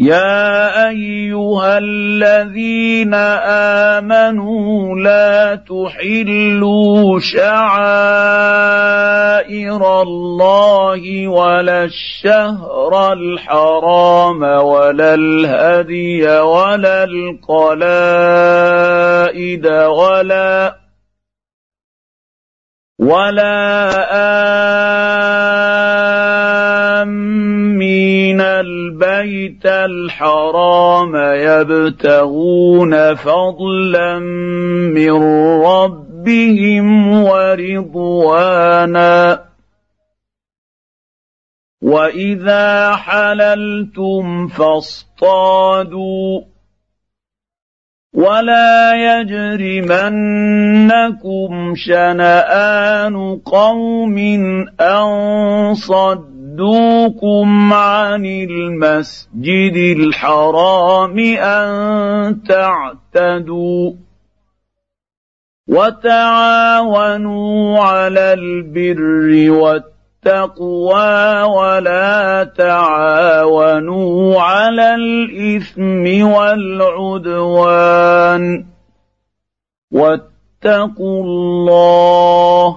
يا 0.00 0.88
أيها 0.88 1.78
الذين 1.78 3.14
آمنوا 3.94 4.96
لا 5.00 5.54
تحلوا 5.54 7.20
شعائر 7.20 7.92
الله 10.02 11.28
ولا 11.28 11.84
الشهر 11.84 13.12
الحرام 13.12 14.42
ولا 14.42 15.14
الهدي 15.14 16.28
ولا 16.28 17.04
القلائد 17.04 18.06
ولا 19.66 20.76
ولا 22.98 23.60
آمين 27.90 28.40
البيت 28.40 29.66
الحرام 29.66 31.16
يبتغون 31.16 33.14
فضلا 33.14 34.18
من 34.94 35.12
ربهم 35.62 37.22
ورضوانا. 37.22 39.40
واذا 41.82 42.96
حللتم 42.96 44.48
فاصطادوا. 44.48 46.40
ولا 48.14 48.94
يجرمنكم 48.94 51.74
شنآن 51.74 53.36
قوم 53.36 54.18
أن 54.80 55.06
صدوكم 56.60 57.72
عن 57.72 58.26
المسجد 58.26 59.96
الحرام 59.98 61.18
أن 61.18 62.42
تعتدوا 62.42 63.92
وتعاونوا 65.68 66.98
على 67.80 68.32
البر 68.32 69.50
والتقوى 69.50 70.00
التقوى 70.20 71.42
ولا 71.42 72.44
تعاونوا 72.44 74.40
على 74.40 74.94
الاثم 74.94 76.24
والعدوان 76.28 77.64
واتقوا 79.92 81.24
الله 81.24 82.76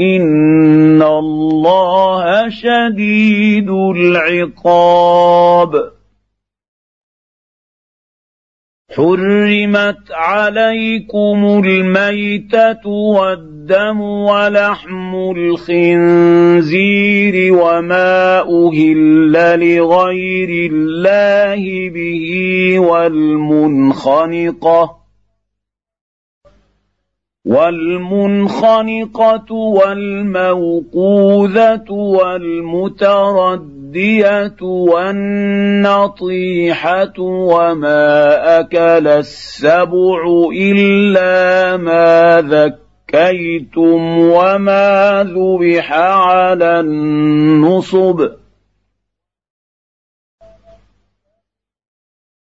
ان 0.00 1.02
الله 1.02 2.09
شديد 2.50 3.70
العقاب. 3.70 5.20
حرمت 8.96 10.10
عليكم 10.10 11.62
الميتة 11.64 12.88
والدم 12.88 14.00
ولحم 14.00 15.14
الخنزير 15.36 16.74
وما 17.54 18.40
أهل 18.40 19.32
لغير 19.60 20.70
الله 20.72 21.90
به 21.90 22.78
والمنخنقة. 23.98 24.20
والمنخنقة 27.46 29.52
والموقوذة 30.32 31.90
والمتردية 31.90 33.76
والنطيحة 34.62 36.32
وما 37.18 38.60
أكل 38.60 39.08
السبع 39.08 40.48
إلا 40.56 41.76
ما 41.76 42.40
ذكيتم 42.40 44.18
وما 44.18 45.24
ذبح 45.24 45.92
على 45.92 46.80
النصب 46.80 48.39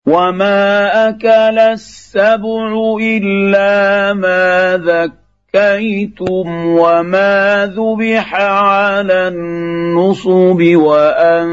وما 0.08 1.08
اكل 1.08 1.58
السبع 1.58 2.96
الا 3.00 4.14
ما 4.14 4.80
ذكيتم 4.80 6.66
وما 6.66 7.66
ذبح 7.76 8.34
على 8.34 9.28
النصب 9.28 10.60
وان 10.74 11.48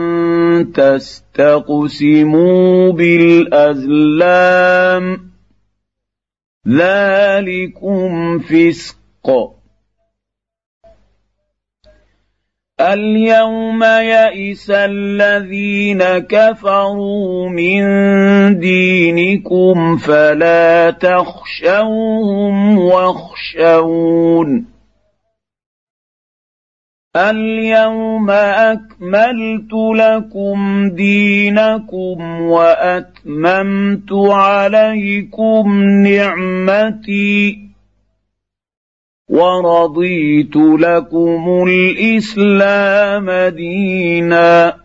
تستقسموا 1.36 2.32
بالازلام 2.92 4.46
ذلكم 6.68 8.40
فسق 8.40 9.55
اليوم 12.80 13.84
يئس 13.84 14.70
الذين 14.70 16.04
كفروا 16.04 17.50
من 17.50 17.84
دينكم 18.60 19.98
فلا 19.98 20.92
تخشوهم 20.92 22.78
واخشون. 22.80 24.66
اليوم 27.16 28.30
أكملت 28.30 29.74
لكم 29.96 30.90
دينكم 30.90 32.42
وأتممت 32.42 34.12
عليكم 34.12 35.84
نعمتي. 35.84 37.65
ورضيت 39.30 40.56
لكم 40.56 41.66
الإسلام 41.68 43.32
دينا. 43.56 44.76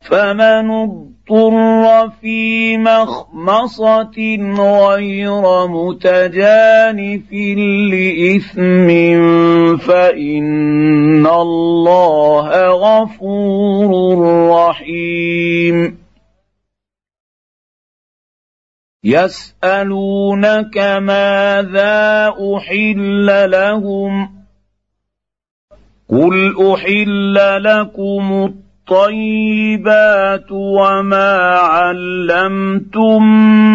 فمن 0.00 0.70
اضطر 0.70 2.10
في 2.20 2.78
مخمصة 2.78 4.16
غير 4.58 5.66
متجانف 5.66 7.32
لإثم 7.90 8.88
فإن 9.76 11.26
الله 11.26 12.48
غفور 12.68 14.24
رحيم. 14.50 16.03
يسألونك 19.04 20.78
ماذا 20.78 22.32
أحل 22.56 23.50
لهم 23.50 24.30
قل 26.10 26.54
أحل 26.72 27.34
لكم 27.64 28.52
الطيبات 28.88 30.52
وما 30.52 31.36
علمتم 31.56 33.22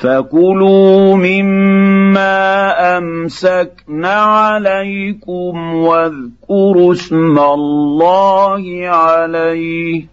فكلوا 0.00 1.16
مما 1.16 2.98
امسكن 2.98 4.04
عليكم 4.04 5.74
واذكروا 5.74 6.92
اسم 6.92 7.38
الله 7.38 8.88
عليه 8.88 10.06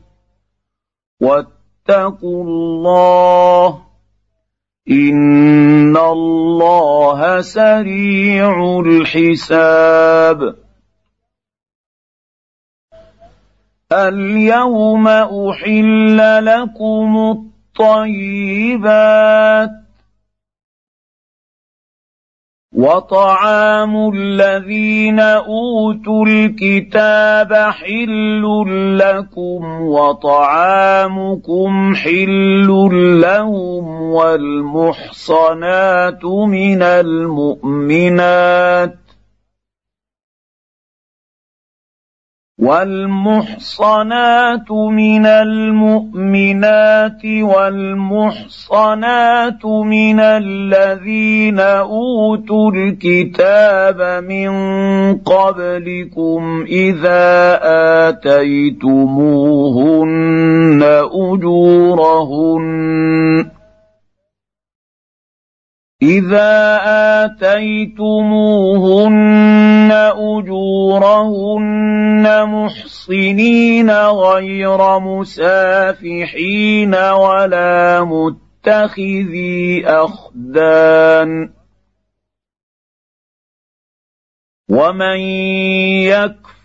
واتقوا 1.22 2.44
الله 2.44 3.82
ان 4.92 5.98
الله 5.98 7.42
سريع 7.42 8.80
الحساب 8.80 10.56
اليوم 13.92 15.08
احل 15.08 16.46
لكم 16.46 17.51
الطيبات 17.80 19.70
وطعام 22.76 24.12
الذين 24.16 25.20
أوتوا 25.20 26.26
الكتاب 26.26 27.54
حل 27.54 28.44
لكم 28.98 29.82
وطعامكم 29.82 30.86
حل 31.96 32.68
لهم 33.22 34.02
والمحصنات 34.12 35.46
من 36.26 36.82
المؤمنات 37.92 38.22
والمحصنات 42.62 43.52
من 44.72 45.26
المؤمنات 45.26 47.22
والمحصنات 47.42 48.86
من 49.66 50.20
الذين 50.20 51.60
أوتوا 51.60 52.72
الكتاب 52.72 54.24
من 54.24 54.52
قبلكم 55.18 56.66
إذا 56.68 57.60
آتيتموهن 58.10 59.22
أجورهن 61.14 62.72
إذا 66.02 66.80
آتيتموهن 67.26 68.22
أجورهن 70.18 71.66
محصنين 72.46 73.92
غير 73.92 75.00
مسافحين 75.00 76.96
ولا 76.96 78.04
متخذي 78.04 79.86
أخدان 79.86 81.50
ومن 84.70 85.20
يكفر 86.10 86.61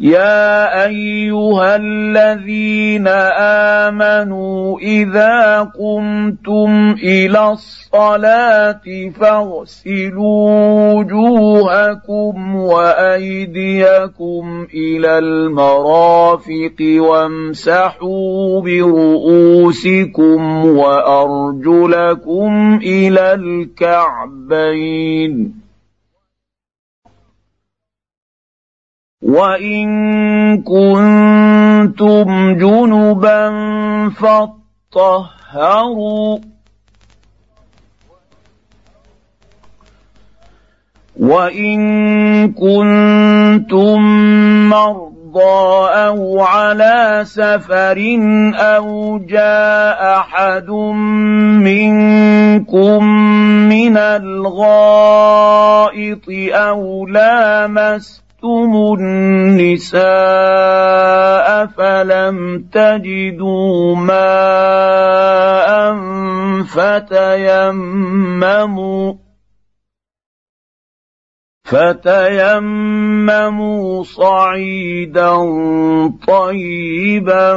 يا 0.00 0.84
أيها 0.86 1.76
الذين 1.76 3.08
آمنوا 3.86 4.78
إذا 4.78 5.60
قمتم 5.62 6.96
إلى 7.02 7.52
الصلاة 7.52 8.80
فاغسلوا 9.20 10.92
وجوهكم 10.92 12.56
وأيديكم 12.56 14.44
إلى 14.74 15.18
المرافق 15.18 16.76
وامسحوا 16.98 18.60
برؤوسكم 18.60 20.40
وأرجلكم 20.66 22.50
إلى 22.82 23.34
الكعبين. 23.34 24.84
وان 29.24 30.62
كنتم 30.62 32.54
جنبا 32.54 33.50
فاطهروا 34.90 36.38
وان 41.20 42.52
كنتم 42.52 44.00
مرضى 44.68 45.88
أو 45.90 46.40
على 46.40 47.20
سفر 47.24 48.18
أو 48.54 49.18
جاء 49.18 50.18
احد 50.18 50.70
منكم 51.64 53.04
من 53.68 53.96
الغائط 53.96 55.24
أو 56.52 57.06
لامست 57.06 58.23
طلقتم 58.44 59.00
النساء 59.00 60.04
فلم 61.66 62.64
تجدوا 62.72 63.96
ماء 63.96 65.94
فتيمموا 66.64 68.04
فتيمموا 71.64 73.22
صعيدا 74.02 75.36
طيبا 76.26 77.56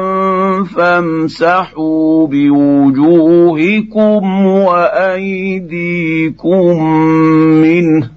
فامسحوا 0.64 2.28
بوجوهكم 2.28 3.46
وايديكم 4.46 5.64
منه 7.62 8.17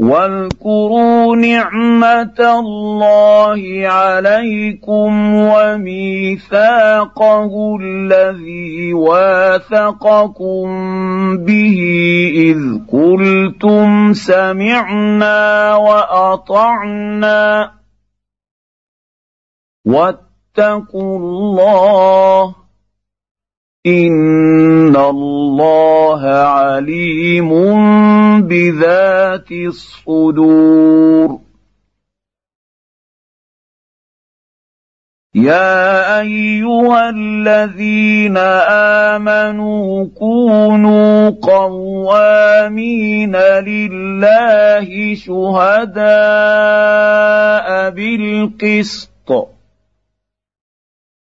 واذكروا 0.00 1.36
نعمة 1.36 2.58
الله 2.58 3.88
عليكم 3.88 5.34
وميثاقه 5.34 6.96
الذي 7.80 8.94
واثقكم 8.94 10.66
به 11.36 11.78
إذ 12.34 12.58
قلتم 12.92 14.12
سمعنا 14.12 15.74
وأطعنا 15.76 17.72
واتقوا 19.86 21.18
الله 21.18 22.63
ان 23.86 24.96
الله 24.96 26.22
عليم 26.24 27.50
بذات 28.40 29.52
الصدور 29.52 31.38
يا 35.34 36.20
ايها 36.20 37.10
الذين 37.10 38.36
امنوا 39.16 40.06
كونوا 40.18 41.30
قوامين 41.30 43.36
لله 43.36 45.14
شهداء 45.14 46.04
بالقسط 47.90 49.53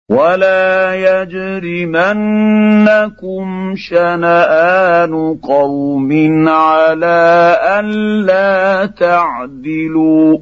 ولا 0.08 0.94
يجرمنكم 0.94 2.06
شنآن 3.76 5.38
قوم 5.42 6.48
على 6.48 7.58
ألا 7.80 8.86
تعدلوا 8.86 10.38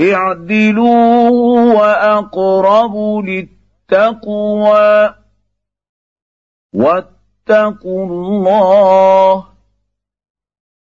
اعدلوا 0.00 1.30
وأقرب 1.74 3.24
للتقوى 3.24 5.14
واتقوا 6.74 8.06
الله 8.06 9.53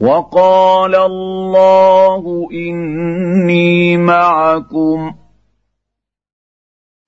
وقال 0.00 0.94
الله 0.94 2.48
إني 2.52 3.96
معكم. 3.96 5.14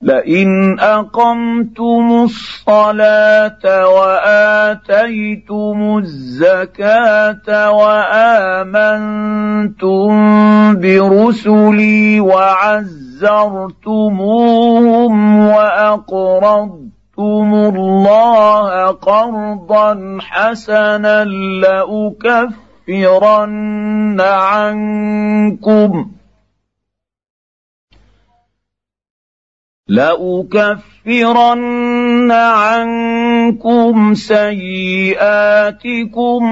لئن 0.03 0.81
أقمتم 0.81 2.25
الصلاة 2.25 3.89
وآتيتم 3.89 5.79
الزكاة 5.99 7.71
وآمنتم 7.73 8.79
برسلي 10.81 12.21
وعزرتموهم 12.21 13.09
وأقرضتم 15.49 16.89
الله 17.55 18.87
قرضا 18.87 20.19
حسنا 20.21 21.25
لأكفر 21.25 22.68
لأكفرن 22.89 24.21
عنكم. 24.21 26.11
لأكفرن 29.89 30.73
عنكم 32.33 34.15
سيئاتكم 34.15 35.23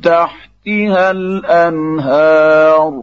تحتها 0.00 1.10
الأنهار. 1.10 3.02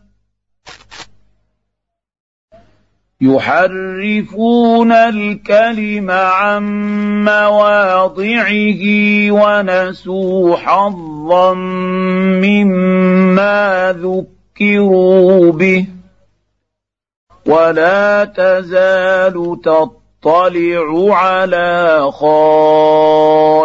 يحرفون 3.21 4.91
الكلم 4.91 6.11
عن 6.11 6.63
مواضعه 7.23 8.83
ونسوا 9.31 10.55
حظا 10.55 11.53
مما 12.43 13.95
ذكروا 13.97 15.51
به. 15.51 15.85
ولا 17.45 18.25
تزال 18.25 19.57
تطلع 19.63 21.15
على 21.15 22.07
خائنة 22.11 23.61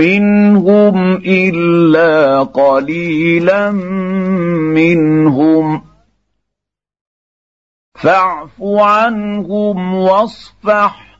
منهم 0.00 1.22
إلا 1.26 2.42
قليلا 2.42 3.70
منهم. 4.70 5.89
فاعف 8.02 8.50
عنهم 8.60 9.94
واصفح. 9.94 11.10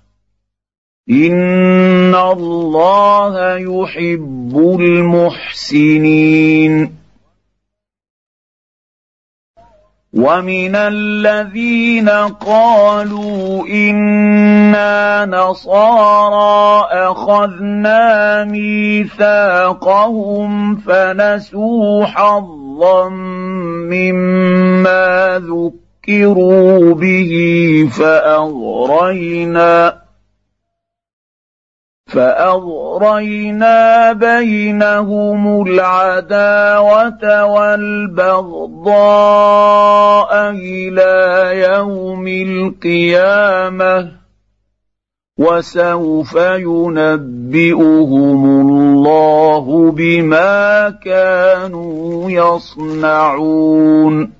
إن 1.11 2.15
الله 2.15 3.57
يحب 3.57 4.77
المحسنين. 4.81 7.01
ومن 10.13 10.77
الذين 10.77 12.09
قالوا 12.41 13.67
إنا 13.67 15.27
نصارى 15.27 16.89
أخذنا 16.93 18.45
ميثاقهم 18.45 19.17
فنسوا 20.77 22.07
حظا 22.07 23.09
مما 23.89 25.39
ذكروا. 25.39 25.90
ذكروا 26.11 26.95
به 26.95 27.33
فأغرينا 27.99 30.01
فأغرينا 32.07 34.13
بينهم 34.13 35.63
العداوة 35.63 37.45
والبغضاء 37.45 38.91
إلى 40.51 41.51
يوم 41.69 42.29
القيامة 42.29 44.13
وسوف 45.39 46.35
ينبئهم 46.35 47.81
الله 48.61 49.91
بما 49.91 50.91
كانوا 51.05 52.31
يصنعون. 52.31 54.40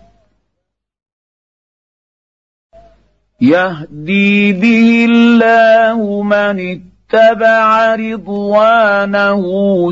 يهدي 3.40 4.52
به 4.52 5.06
الله 5.10 6.22
من 6.22 6.80
اتبع 7.14 7.94
رضوانه 7.94 9.42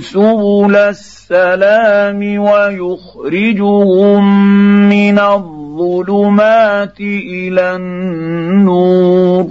سبل 0.01 0.77
السلام 0.77 2.39
ويخرجهم 2.39 4.23
من 4.89 5.19
الظلمات 5.73 7.01
إلى 7.01 7.77
النور 7.77 9.47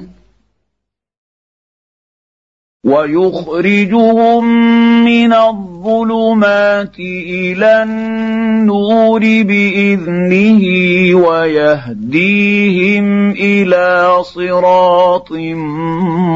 ويخرجهم 2.86 4.46
من 5.06 5.34
الظلمات 5.34 7.00
إلى 7.00 7.84
النور 7.84 9.20
باذنه 9.20 10.64
ويهديهم 11.28 13.06
إلى 13.32 14.18
صراط 14.24 15.32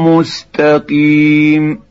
مستقيم 0.06 1.85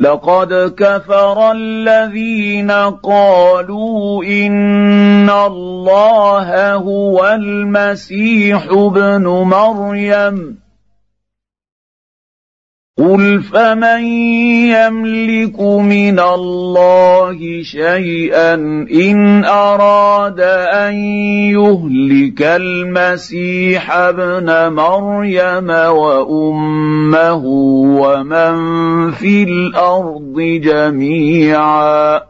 لقد 0.00 0.74
كفر 0.76 1.52
الذين 1.52 2.70
قالوا 3.04 4.24
إن 4.24 5.30
الله 5.30 6.74
هو 6.74 7.26
المسيح 7.26 8.64
ابن 8.70 9.26
مريم. 9.28 10.58
قل 13.00 13.42
فمن 13.42 14.04
يملك 14.76 15.60
من 15.60 16.20
الله 16.20 17.62
شيئا 17.62 18.54
ان 18.92 19.44
اراد 19.44 20.40
ان 20.40 20.94
يهلك 21.56 22.42
المسيح 22.42 23.90
ابن 23.96 24.72
مريم 24.72 25.70
وامه 25.70 27.44
ومن 28.04 28.54
في 29.10 29.42
الأرض 29.42 30.40
جميعا 30.62 32.29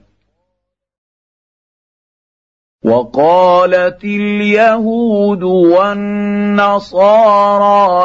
وقالت 2.85 4.03
اليهود 4.03 5.43
والنصارى 5.43 6.11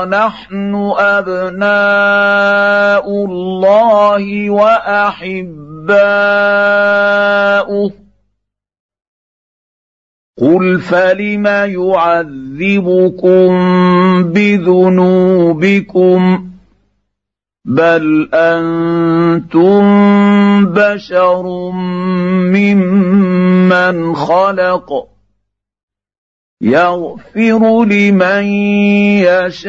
نحن 0.06 0.92
أبناء 0.99 1.64
الله 3.25 4.50
وأحباؤه. 4.50 5.50
قل 10.41 10.80
فلم 10.80 11.47
يعذبكم 11.47 13.49
بذنوبكم؟ 14.32 16.47
بل 17.67 18.29
أنتم 18.35 19.83
بشر 20.67 21.71
ممن 22.55 24.15
خلق 24.15 25.09
يغفر 26.61 27.85
لمن 27.85 28.45
يشاء 29.26 29.69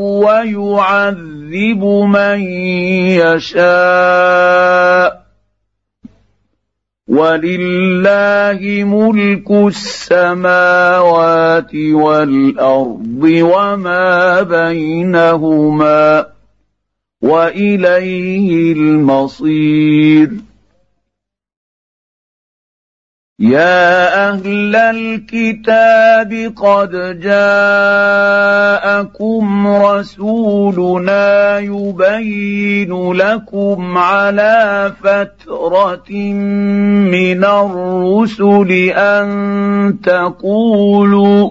ويعذب 0.00 1.84
من 1.84 2.40
يشاء 3.20 5.17
ولله 7.08 8.60
ملك 8.84 9.50
السماوات 9.50 10.94
والأرض 11.74 13.22
وما 13.24 14.42
بينهما 14.42 16.26
وإليه 17.22 18.72
المصير. 18.72 20.30
يا 23.40 24.30
أهل 24.30 24.76
الكتاب 24.76 26.52
قد 26.56 27.20
جاءكم 27.20 28.96
رسولنا 29.66 31.58
يبين 31.58 33.12
لكم 33.12 33.98
على 33.98 34.92
فترة 35.02 36.12
من 37.14 37.44
الرسل 37.44 38.72
أن 38.96 39.96
تقولوا 40.02 41.50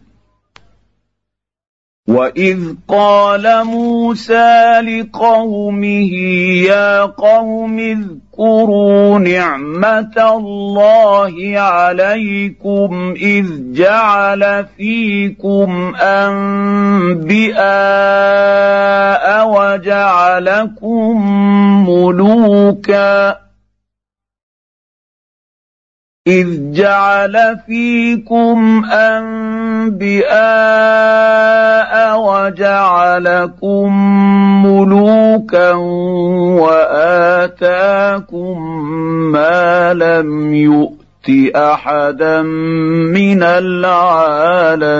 واذ 2.11 2.59
قال 2.87 3.65
موسى 3.65 4.81
لقومه 4.81 6.13
يا 6.67 7.01
قوم 7.01 7.79
اذكروا 7.79 9.19
نعمه 9.19 10.35
الله 10.37 11.59
عليكم 11.59 13.13
اذ 13.21 13.45
جعل 13.73 14.65
فيكم 14.77 15.95
انبئاء 15.95 17.61
وجعلكم 19.47 21.15
ملوكا 21.89 23.40
إذ 26.27 26.71
جعل 26.71 27.57
فيكم 27.65 28.85
انبئاء 28.85 30.31
وجعلكم 32.19 33.93
ملوكا 34.65 35.71
وآتاكم 36.61 38.61
ما 39.31 39.93
لم 39.93 40.53
يؤت 40.53 41.29
أحدا 41.55 42.41
من 42.41 43.43
العالمين. 43.43 44.91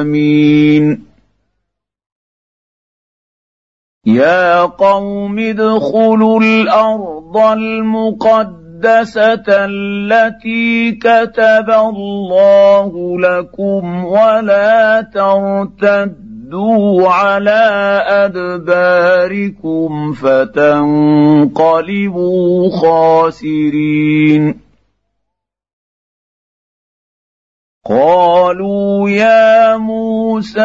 يا 4.05 4.61
قوم 4.61 5.39
ادخلوا 5.39 6.41
الأرض 6.41 7.37
المقدسة 7.37 8.60
المقدسة 8.85 9.43
التي 9.47 10.91
كتب 10.91 11.69
الله 11.69 13.19
لكم 13.19 14.05
ولا 14.05 15.01
ترتدوا 15.13 17.09
على 17.09 17.61
أدباركم 18.25 20.13
فتنقلبوا 20.13 20.69
خاسرين. 22.69 24.61
قالوا 27.89 29.09
يا 29.09 29.77
موسى 29.77 30.61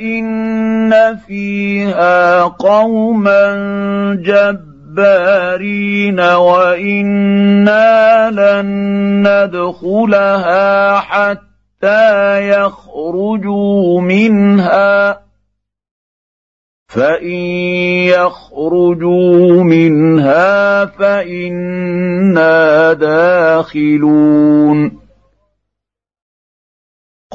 إن 0.00 1.16
فيها 1.16 2.42
قوما 2.42 3.54
جبارين 4.96 6.20
وإنا 6.20 8.30
لن 8.30 9.28
ندخلها 9.28 10.98
حتى 10.98 12.48
يخرجوا 12.48 14.00
منها. 14.00 15.20
فإن 16.88 17.36
يخرجوا 18.08 19.64
منها 19.64 20.84
فإنا 20.84 22.92
داخلون. 22.92 25.05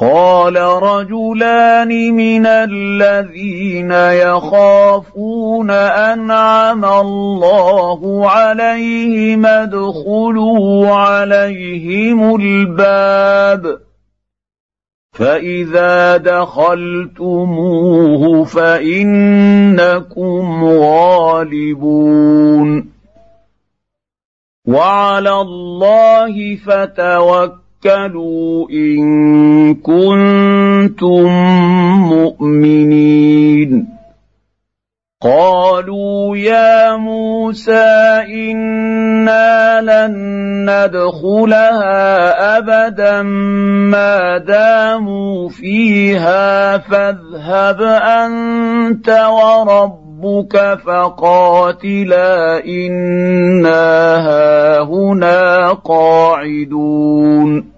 قال 0.02 0.56
رجلان 0.56 2.14
من 2.14 2.46
الذين 2.46 3.92
يخافون 3.92 5.70
أنعم 5.70 6.84
الله 6.84 8.30
عليهم 8.30 9.46
ادخلوا 9.46 10.90
عليهم 10.90 12.34
الباب. 12.34 13.78
فإذا 15.12 16.16
دخلتموه 16.16 17.44
فإنكم 18.44 19.44
غالبون. 20.64 22.12
وعلى 24.66 25.40
الله 25.40 26.56
فتوكلوا 26.56 27.61
ان 28.70 29.74
كنتم 29.74 31.28
مؤمنين. 32.08 33.88
قالوا 35.22 36.36
يا 36.36 36.96
موسى 36.96 38.22
أنا 39.32 39.80
لن 39.80 40.14
ندخلها 40.70 41.98
ابدا 42.58 43.22
ما 43.22 44.38
داموا 44.38 45.48
فيها 45.48 46.78
فاذهب 46.78 47.82
انت 47.82 49.08
وربك 50.22 50.78
فقاتلا 50.86 52.64
إنا 52.64 54.16
هاهنا 54.28 55.72
قاعدون. 55.72 57.72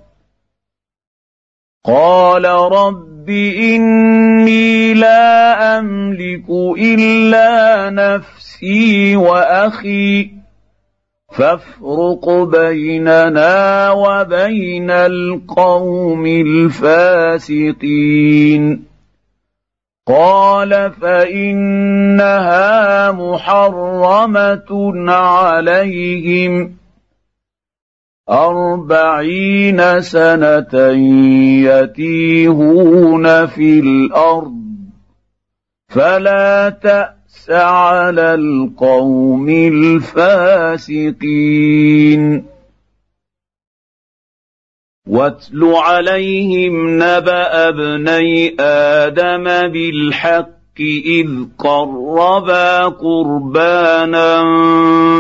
قال 1.85 2.45
رب 2.45 3.15
رب 3.25 3.31
إني 3.31 4.95
لا 4.95 5.79
أملك 5.79 6.45
إلا 6.79 7.91
نفسي 7.91 9.17
وأخي 9.17 10.31
فافرق 11.33 12.29
بيننا 12.29 13.91
وبين 13.91 14.91
القوم 14.91 16.27
الفاسقين. 16.27 17.75
قال 20.09 20.93
فإنها 21.01 22.43
محرمة 23.13 24.93
عليهم 25.11 26.77
أربعين 28.31 30.01
سنة 30.01 30.75
يتيهون 31.65 33.47
في 33.47 33.79
الأرض 33.79 34.65
فلا 35.89 36.69
تأس 36.69 37.51
على 37.51 38.35
القوم 38.35 39.49
الفاسقين 39.49 40.95
واتل 45.09 45.65
عليهم 45.65 46.97
نبأ 46.97 47.69
ابني 47.69 48.57
آدم 48.61 49.45
بالحق 49.45 50.81
إذ 50.81 51.29
قربا 51.59 52.85
قربانا 52.85 54.45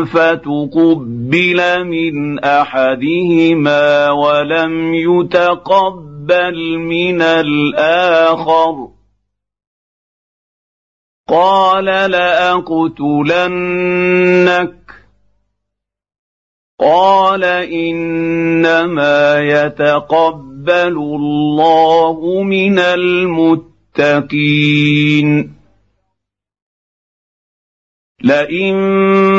فتقبل 0.04 1.84
من 1.84 2.38
أحدهما 2.38 4.10
ولم 4.10 4.94
يتقبل 4.94 6.78
من 6.78 7.22
الآخر. 7.22 8.88
قال 11.28 11.84
لأقتلنك 11.84 12.74
قال 16.84 17.44
إنما 17.44 19.40
يتقبل 19.40 20.96
الله 20.96 22.42
من 22.42 22.78
المتقين. 22.78 24.04
لئن 28.24 28.74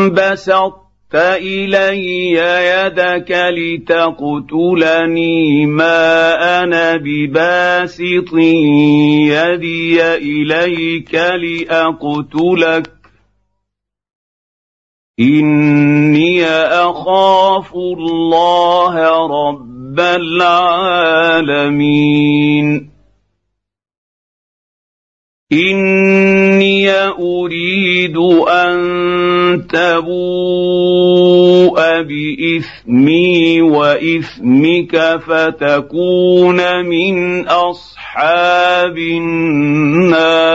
بسطت 0.09 1.15
إلي 1.15 2.31
يدك 2.31 3.31
لتقتلني 3.57 5.65
ما 5.65 6.63
أنا 6.63 6.97
بباسط 6.97 8.33
يدي 9.29 10.15
إليك 10.15 11.13
لأقتلك. 11.13 12.91
اني 15.19 16.45
اخاف 16.45 17.75
الله 17.75 18.95
رب 19.27 19.99
العالمين 19.99 21.35
اني 25.53 26.91
اريد 26.91 28.17
ان 28.49 29.67
تبوء 29.67 30.05
باثمي 32.01 33.61
واثمك 33.61 35.19
فتكون 35.27 36.85
من 36.85 37.47
اصحاب 37.47 38.97
النار 38.97 40.45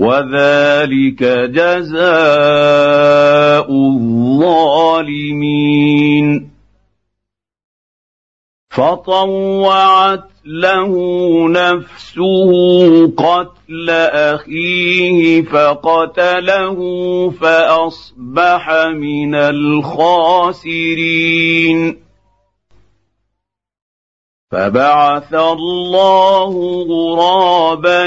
وذلك 0.00 1.22
جزاء 1.52 2.00
الظالمين. 3.70 5.30
فطوعت 8.70 10.24
له 10.44 10.92
نفسه 11.48 12.50
قتل 13.06 13.90
أخيه 13.90 15.42
فقتله 15.42 16.78
فأصبح 17.30 18.70
من 18.96 19.34
الخاسرين. 19.34 20.50
فبعث 24.50 25.34
الله 25.34 26.52
غرابا 26.90 28.06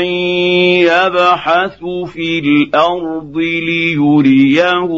يبحث 0.83 1.79
في 2.13 2.39
الأرض 2.39 3.37
ليريه 3.37 4.91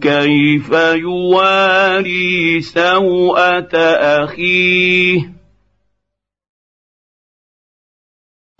كيف 0.00 0.70
يواري 0.94 2.60
سوءة 2.60 3.76
أخيه. 4.24 5.32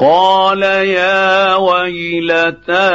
قال 0.00 0.62
يا 0.62 1.54
ويلتى 1.56 2.88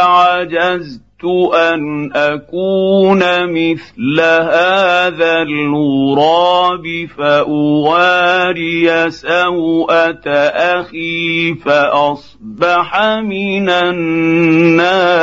أعجزت 0.00 1.11
ان 1.54 2.10
اكون 2.14 3.22
مثل 3.46 4.20
هذا 4.20 5.42
الغراب 5.42 6.84
فاواري 7.18 9.10
سوءه 9.10 10.28
أخي 10.78 11.54
فاصبح 11.54 13.00
من 13.20 13.68
النادمين 13.68 15.22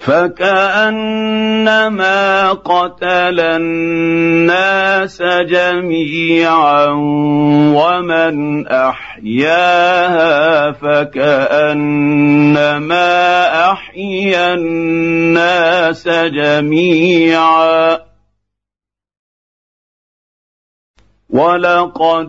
فكأنما 0.00 1.92
قتل 2.52 3.40
الناس 3.40 5.22
جميعا 5.22 6.86
ومن 7.76 8.66
أحياها 8.66 10.72
فكأنما 10.72 11.82
أحيا 13.72 14.54
الناس 14.54 16.08
جميعا. 16.08 18.10
ولقد 21.30 22.28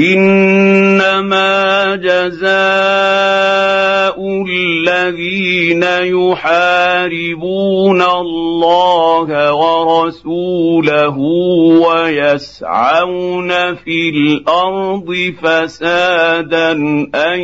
إنما 0.00 1.96
جزاء 1.96 2.50
الذين 4.48 5.82
يحاربون 6.16 7.62
الله 8.02 9.54
ورسوله 9.54 11.18
ويسعون 11.86 13.50
في 13.74 14.08
الأرض 14.08 15.34
فسادا 15.42 16.72
أن 17.14 17.40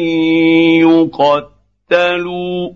يقتلوا 0.80 2.70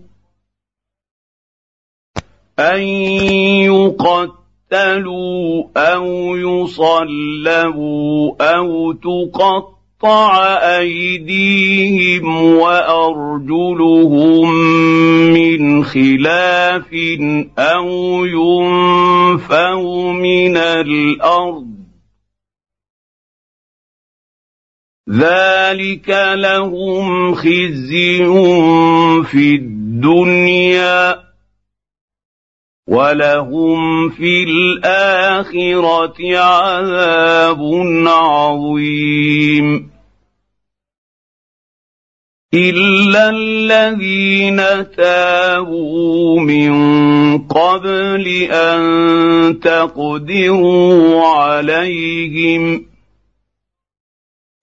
أن 2.58 2.80
يقتلوا 3.64 4.39
يقتلوا 4.72 5.64
أو 5.76 6.36
يصلبوا 6.36 8.34
أو 8.40 8.92
تقطع 8.92 10.44
أيديهم 10.78 12.44
وأرجلهم 12.44 14.54
من 15.32 15.84
خلاف 15.84 16.94
أو 17.58 18.24
ينفوا 18.24 20.12
من 20.12 20.56
الأرض. 20.56 21.70
ذلك 25.10 26.08
لهم 26.34 27.34
خزي 27.34 28.24
في 29.24 29.54
الدنيا. 29.54 31.29
ولهم 32.90 34.10
في 34.10 34.44
الآخرة 34.44 36.38
عذاب 36.38 37.60
عظيم. 38.06 39.90
الا 42.54 43.30
الذين 43.30 44.56
تابوا 44.96 46.40
من 46.40 46.72
قبل 47.38 48.26
ان 48.50 49.60
تقدروا 49.60 51.26
عليهم 51.26 52.84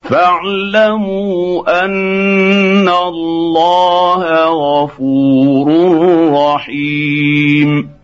فاعلموا 0.02 1.84
ان 1.86 2.90
الله 2.90 4.46
غفور 4.46 5.68
رحيم. 6.34 7.96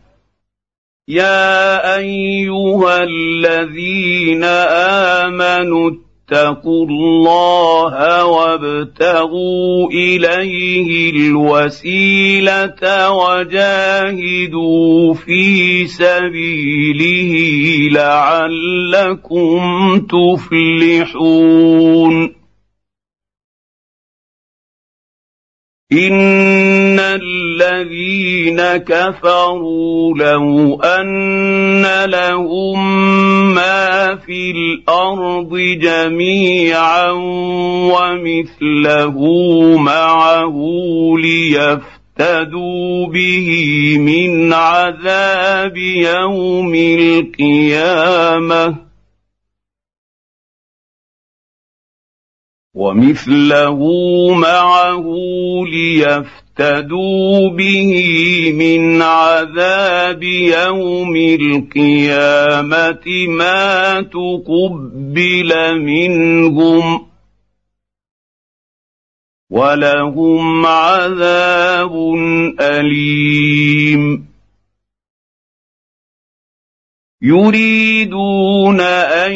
يا 1.08 1.98
ايها 1.98 3.04
الذين 3.04 4.44
امنوا 5.24 5.92
اتقوا 5.92 6.86
الله 6.86 8.26
وابتغوا 8.26 9.92
اليه 9.92 11.12
الوسيله 11.12 13.12
وجاهدوا 13.12 15.14
في 15.14 15.88
سبيله 15.88 17.34
لعلكم 17.92 19.60
تفلحون 21.20 22.43
ان 25.98 27.00
الذين 27.00 28.62
كفروا 28.78 30.18
لو 30.18 30.82
ان 30.82 31.86
لهم 32.06 33.04
ما 33.56 34.16
في 34.16 34.52
الأرض 34.52 35.58
جميعا 35.58 37.12
ومثله 37.92 39.18
معه 39.78 40.56
ليفتدوا 41.18 43.08
به 43.08 43.50
من 44.00 44.54
عذاب 44.54 45.78
يوم 45.78 46.76
القيامه 46.76 48.83
ومثله 52.76 53.80
معه 54.36 55.06
ليفتدوا 55.68 57.50
به 57.50 57.94
من 58.56 59.02
عذاب 59.02 60.24
يوم 60.24 61.16
القيامة 61.16 63.06
ما 63.28 64.02
تقبل 64.02 65.82
منهم 65.82 67.06
ولهم 69.50 70.66
عذاب 70.66 71.94
أليم. 72.60 74.28
يريدون 77.22 78.82
أن 78.82 79.32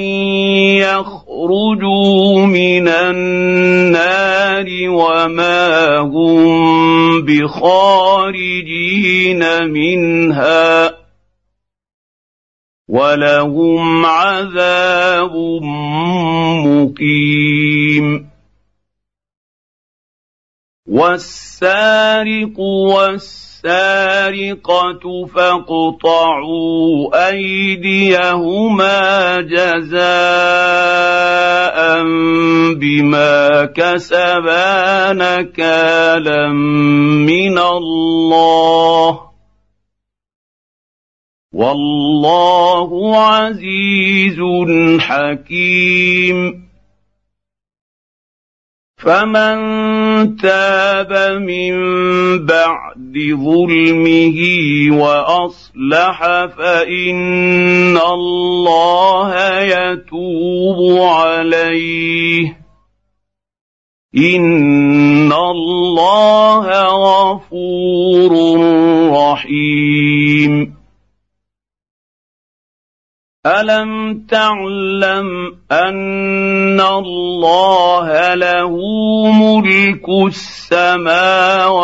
يخرجوا 1.48 2.46
من 2.46 2.88
النار 2.88 4.66
وما 4.90 5.98
هم 6.00 7.26
بخارجين 7.26 8.84
منها 9.72 10.98
ولهم 12.88 14.06
عذاب 14.06 15.36
مقيم. 16.66 18.30
والسارق 20.88 22.60
والسارق 22.60 23.47
السارقة 23.68 25.26
فاقطعوا 25.26 27.12
أيديهما 27.30 29.02
جزاء 29.42 29.98
بما 32.74 33.66
كسبا 33.66 35.14
نكالا 35.14 36.52
من 37.28 37.58
الله. 37.58 39.20
والله 41.54 43.18
عزيز 43.18 44.40
حكيم. 45.00 46.68
فمن 48.98 49.58
تاب 50.38 51.14
من 51.42 51.76
بعد 52.46 52.97
ظلمه 53.36 54.40
وأصلح 55.02 56.20
فإن 56.58 57.98
الله 57.98 59.62
يتوب 59.62 61.02
عليه. 61.02 62.58
إن 64.18 65.34
الله 65.34 66.66
غفور 66.84 68.32
رحيم. 69.12 70.77
الم 73.48 74.24
تعلم 74.30 75.28
ان 75.72 76.82
الله 76.82 78.36
له 78.36 78.76
ملك 79.32 80.10
السماوات 80.28 81.76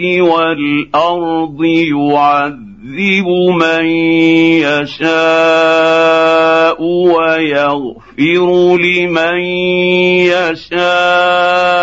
والارض 0.00 1.64
يعذب 1.64 3.28
من 3.60 3.86
يشاء 4.68 6.02
ويغفر 6.82 8.76
لمن 8.76 9.40
يشاء 10.72 11.82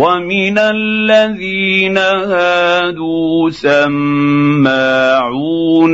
ومن 0.00 0.56
الذين 0.58 1.98
هادوا 1.98 3.50
سماعون 3.50 4.66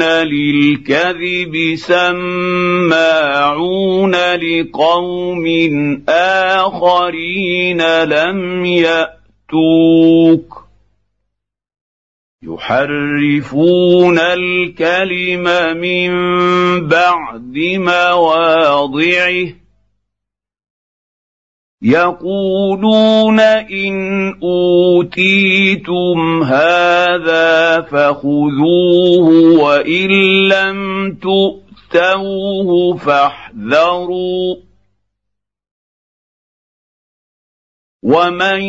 للكذب 0.03 1.75
سماعون 1.75 2.95
لقوم 4.15 5.47
اخرين 6.09 7.83
لم 8.05 8.65
ياتوك 8.65 10.67
يحرفون 12.43 14.19
الكلم 14.19 15.45
من 15.79 16.11
بعد 16.89 17.55
مواضعه 17.77 19.66
يقولون 21.83 23.41
إن 23.41 23.95
أوتيتم 24.43 26.43
هذا 26.43 27.81
فخذوه 27.81 29.61
وإن 29.61 30.11
لم 30.49 31.13
تؤتوه 31.23 32.97
فاحذروا. 32.97 34.57
ومن 38.03 38.61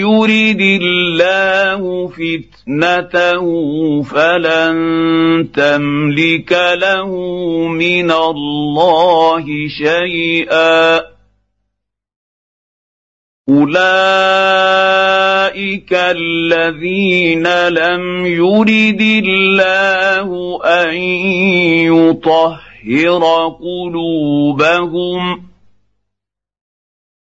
يرد 0.00 0.80
الله 0.82 2.08
فتنته 2.08 3.46
فلن 4.02 5.48
تملك 5.54 6.52
له 6.74 7.16
من 7.68 8.10
الله 8.10 9.44
شيئا. 9.68 11.11
اولئك 13.48 13.82
الذين 15.92 17.46
لم 17.68 18.26
يرد 18.26 19.00
الله 19.00 20.60
ان 20.64 20.94
يطهر 21.90 23.48
قلوبهم 23.60 25.42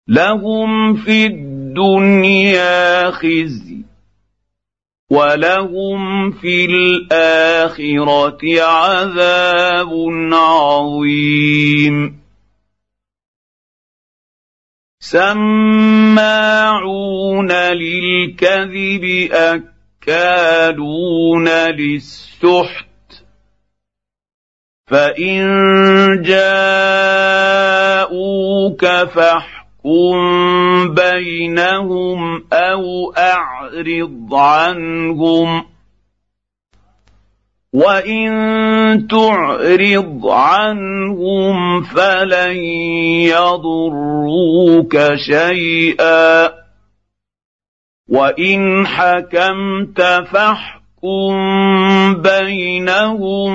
لهم 0.09 0.95
في 0.97 1.27
الدنيا 1.27 3.11
خزي 3.11 3.83
ولهم 5.11 6.31
في 6.31 6.65
الاخره 6.65 8.41
عذاب 8.63 9.93
عظيم 10.33 12.22
سماعون 15.05 16.63
للكذب 17.53 19.31
أكالون 20.03 21.49
للسحت. 21.49 22.87
فإن 24.87 25.43
جاءوك 26.23 27.53
فاحكم 28.87 30.15
بينهم 30.95 32.45
أو 32.53 33.13
أعرض 33.19 34.35
عنهم. 34.35 35.72
وان 37.73 39.07
تعرض 39.09 40.27
عنهم 40.27 41.83
فلن 41.83 42.57
يضروك 43.33 44.99
شيئا 45.27 46.53
وان 48.09 48.87
حكمت 48.87 50.01
فاحكم 50.33 51.33
بينهم 52.23 53.53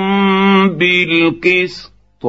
بالقسط 0.68 2.24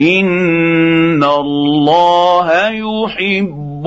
ان 0.00 1.24
الله 1.24 2.68
يحب 2.68 3.86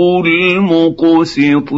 المقسطين 1.05 1.77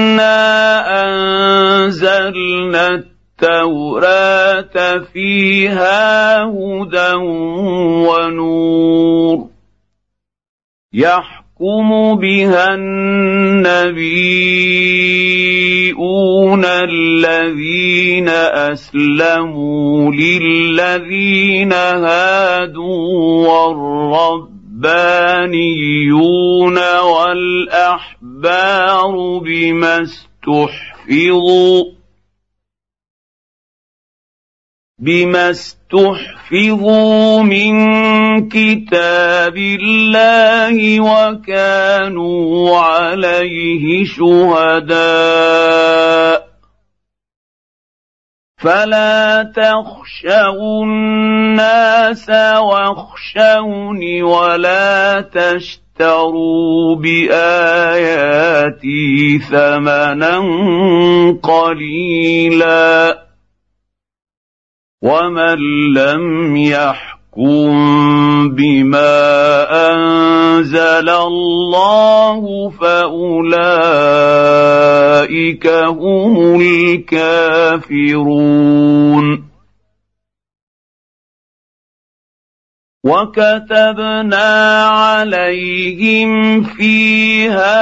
انزلنا 1.87 2.87
التوراه 2.87 4.99
فيها 5.13 6.43
هدى 6.43 7.13
ونور 8.07 9.47
يحكم 10.93 12.15
بها 12.15 12.73
النبيون 12.73 14.05
الذين 16.65 18.29
اسلموا 18.29 20.11
للذين 20.11 21.73
هادوا 21.73 23.47
والرب 23.47 24.60
الربانيون 24.85 26.77
والاحبار 26.99 28.33
بما 29.45 30.01
استحفظوا 30.01 31.83
بما 34.99 35.49
استحفظوا 35.49 37.41
من 37.43 37.73
كتاب 38.49 39.57
الله 39.57 41.01
وكانوا 41.01 42.77
عليه 42.77 44.05
شهداء 44.05 44.91
فلا 48.61 49.43
تخشوا 49.43 50.83
الناس 50.85 52.29
واخشوني 52.59 54.23
ولا 54.23 55.21
تشتروا 55.21 56.95
بآياتي 56.95 58.29
ثمنا 59.39 60.39
قليلا 61.43 63.17
ومن 65.01 65.57
لم 65.93 66.55
يحكم 66.57 67.10
بما 68.51 69.11
انزل 69.91 71.09
الله 71.09 72.69
فاولئك 72.69 73.47
هم 75.67 76.61
الكافرون 76.61 78.01
وكتبنا 83.03 84.85
عليهم 84.85 86.63
فيها 86.63 87.77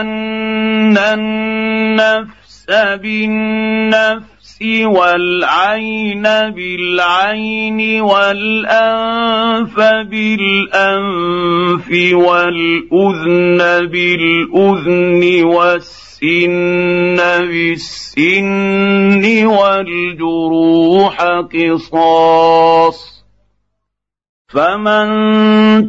ان 0.00 0.98
النفس 0.98 2.66
بالنفس 3.02 4.33
والعين 4.62 6.22
بالعين 6.22 8.00
والأنف 8.00 9.76
بالأنف 10.10 11.88
والأذن 12.12 13.58
بالأذن 13.86 15.44
والسن 15.44 17.16
بالسن 17.50 19.24
والجروح 19.46 21.16
قصاص 21.54 23.14
فمن 24.48 25.06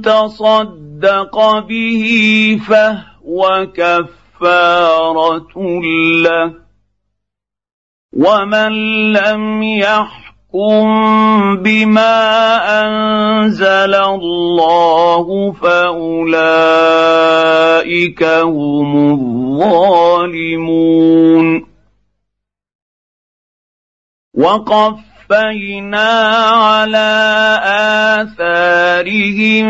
تصدق 0.02 1.60
به 1.60 2.06
فهو 2.68 3.68
كفارة 3.76 5.54
له 6.24 6.65
ومن 8.16 8.72
لم 9.14 9.64
يحكم 9.64 10.86
بما 11.64 12.16
انزل 12.84 13.96
الله 13.96 15.52
فاولئك 15.52 16.24
هم 18.24 19.12
الظالمون 19.60 20.66
وقفينا 24.38 26.10
على 26.48 27.12
اثارهم 28.22 29.68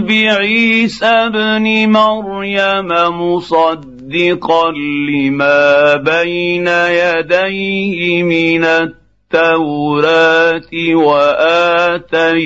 بعيسى 0.00 1.06
ابن 1.06 1.90
مريم 1.90 2.88
مصدقا 3.20 3.91
مصدقا 4.12 4.70
لما 5.08 5.96
بين 5.96 6.68
يديه 6.68 8.22
من 8.22 8.64
التوراة 8.64 10.70
وآتيناه 10.94 12.42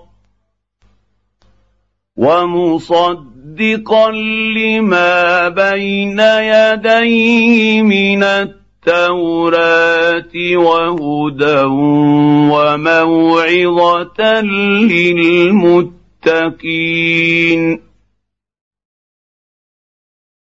ومصدقا 2.18 4.12
لما 4.58 5.50
بين 5.50 6.20
يديه 6.20 7.82
من 7.82 8.24
التوراة 8.24 8.67
التوراه 8.88 10.34
وهدى 10.56 11.62
وموعظة 12.52 14.22
للمتقين. 14.92 16.42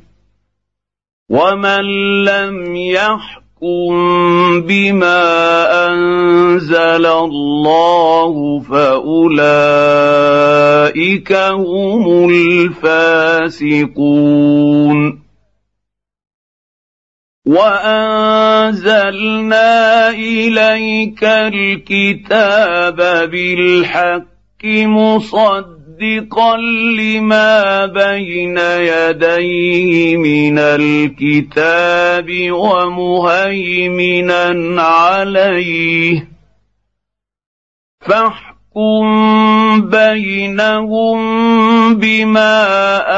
ومن 1.30 1.84
لم 2.24 2.76
يحكم 2.76 3.39
يحكم 3.62 4.60
بما 4.60 5.92
انزل 5.92 7.06
الله 7.06 8.60
فاولئك 8.60 9.32
هم 11.32 12.30
الفاسقون 12.30 13.80
وانزلنا 17.46 18.90
اليك 20.10 21.24
الكتاب 21.24 22.96
بالحق 23.30 24.64
مصدقا 24.64 25.79
مصدقا 26.00 26.56
لما 26.96 27.86
بين 27.86 28.58
يديه 28.58 30.16
من 30.16 30.58
الكتاب 30.58 32.26
ومهيمنا 32.50 34.02
عليه. 34.82 36.28
فاحكم 38.00 39.10
بينهم 39.90 41.18
بما 41.94 42.64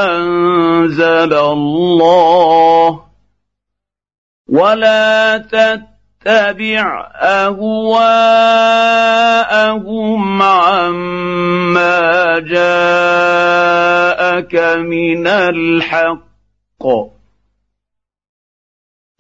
أنزل 0.07 1.35
الله. 1.35 3.03
ولا 4.49 5.39
تتبع 5.39 5.92
اتبع 6.27 7.11
أهواءهم 7.15 7.83
عما 10.43 12.39
جاءك 12.39 12.75
من 14.79 15.27
الحق. 15.27 16.23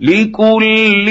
لكل 0.00 1.06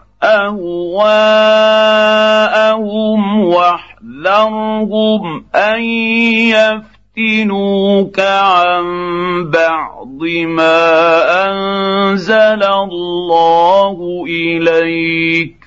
أهواءهم 0.23 0.81
واحذرهم 3.45 5.45
أن 5.55 5.81
يفتنوك 7.17 8.19
عن 8.19 8.83
بعض 9.51 10.23
ما 10.45 11.47
أنزل 11.47 12.63
الله 12.63 14.23
إليك. 14.27 15.60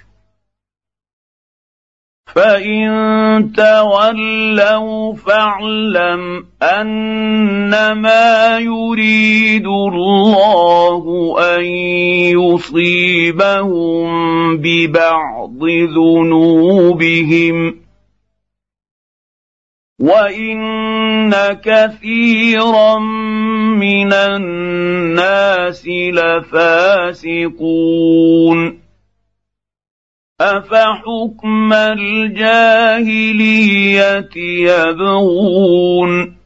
فان 2.34 3.52
تولوا 3.52 5.14
فاعلم 5.14 6.44
انما 6.62 8.58
يريد 8.58 9.66
الله 9.66 11.34
ان 11.56 11.64
يصيبهم 12.34 14.06
ببعض 14.56 15.64
ذنوبهم 15.96 17.74
وان 20.00 21.34
كثيرا 21.64 22.98
من 23.78 24.12
الناس 24.12 25.88
لفاسقون 25.88 27.64
افحكم 30.40 31.72
الجاهليه 31.72 32.28
يبغون 34.36 36.36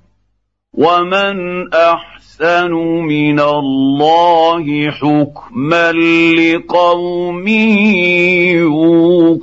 ومن 0.75 1.69
احسن 1.75 2.71
من 3.09 3.41
الله 3.41 4.91
حكما 4.91 5.93
لقوم 5.93 7.49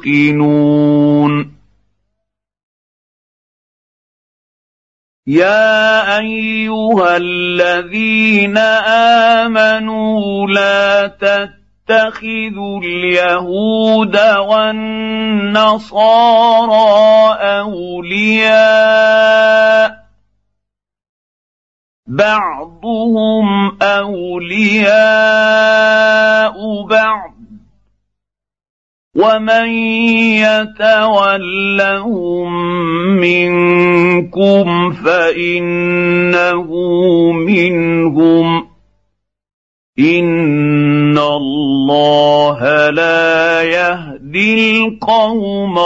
يوقنون 0.06 1.56
يا 5.28 6.20
ايها 6.20 7.18
الذين 7.18 8.58
امنوا 9.38 10.48
لا 10.48 11.08
تتبعوا 11.08 11.65
تتخذوا 11.88 12.82
اليهود 12.82 14.18
والنصارى 14.18 14.96
أولياء. 17.62 19.26
بعضهم 22.08 23.78
أولياء 23.82 24.96
بعض. 26.90 27.36
ومن 29.16 29.70
يتولهم 30.44 32.52
منكم 33.20 34.92
فإنه 34.92 36.68
منهم. 37.32 38.75
ان 40.00 41.18
الله 41.18 42.90
لا 42.90 43.62
يهدي 43.64 44.78
القوم 44.78 45.80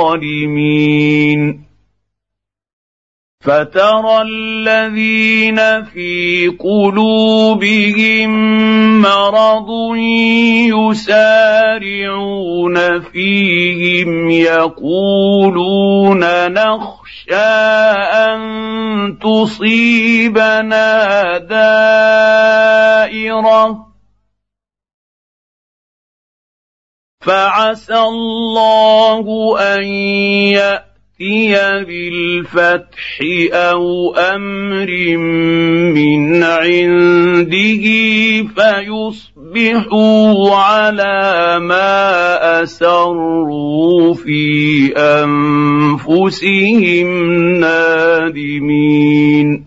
الظالمين 0.00 0.46
فترى 3.40 4.22
الذين 4.22 5.84
في 5.84 6.48
قلوبهم 6.60 8.30
مرض 9.02 9.68
يسارعون 10.96 12.76
فيهم 13.00 14.30
يقولون 14.30 16.22
نخشى 17.26 17.34
أن 17.34 19.18
تصيبنا 19.18 20.78
دائرة 22.98 23.56
فعسى 27.20 27.98
الله 27.98 29.58
أن 29.60 29.84
يأتي 30.54 30.85
ياتي 31.20 31.84
بالفتح 31.84 33.20
أو 33.52 34.14
أمر 34.14 35.16
من 35.96 36.42
عنده 36.42 37.84
فيصبحوا 39.46 40.56
على 40.56 41.58
ما 41.60 42.62
اسروا 42.62 44.14
في 44.14 44.92
انفسهم 44.96 47.08
نادمين 47.60 49.66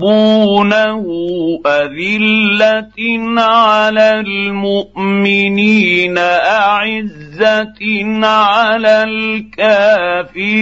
يحبونه 0.00 1.04
أذلة 1.66 2.98
على 3.40 4.20
المؤمنين 4.20 6.18
أعزة 6.18 7.80
على 8.26 9.04
الكافرين. 9.58 10.60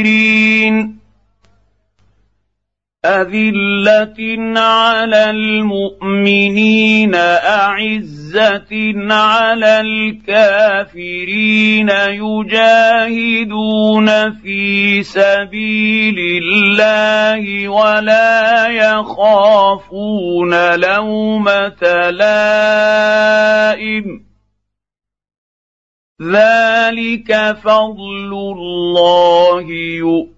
أذلة 3.04 4.16
على 4.60 5.30
المؤمنين 5.30 7.14
أعزة 7.14 8.94
على 9.14 9.80
الكافرين 9.80 11.88
يجاهدون 12.10 14.06
في 14.32 15.02
سبيل 15.02 16.42
الله 16.42 17.68
ولا 17.68 18.68
يخافون 18.68 20.74
لومة 20.74 22.10
لائم. 22.10 24.04
ذلك 26.22 27.56
فضل 27.62 28.32
الله 28.32 29.72
يؤمن. 29.72 30.37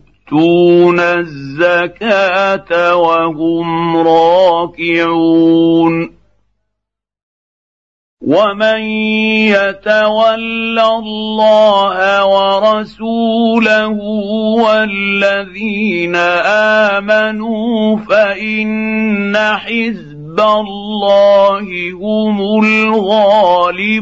يؤتون 0.31 0.99
الزكاة 0.99 2.95
وهم 2.95 3.97
راكعون. 3.97 5.41
ومن 8.21 8.81
يتول 9.51 10.79
الله 10.79 12.25
ورسوله 12.25 13.99
والذين 14.63 16.15
آمنوا 16.95 17.97
فإن 17.97 19.37
حزب 19.37 20.11
حزب 20.31 20.39
الله 20.39 21.91
هم 21.91 22.63
الغالبون. 22.63 24.01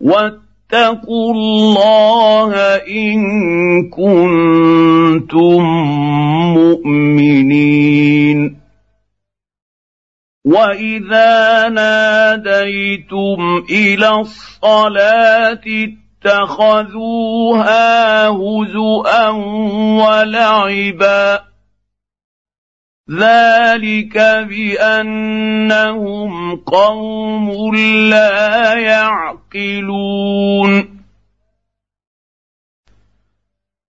واتقوا 0.00 1.34
الله 1.34 2.54
إن 2.76 3.20
كنتم 3.90 5.62
مؤمنين. 6.54 8.60
وإذا 10.44 11.68
ناديتم 11.68 13.64
إلى 13.70 14.08
الصلاة 14.08 15.60
اتخذوها 16.24 18.28
هزءا 18.28 19.28
ولعبا 20.00 21.49
ذلك 23.10 24.14
بانهم 24.48 26.32
قوم 26.56 27.74
لا 28.10 28.74
يعقلون 28.74 30.60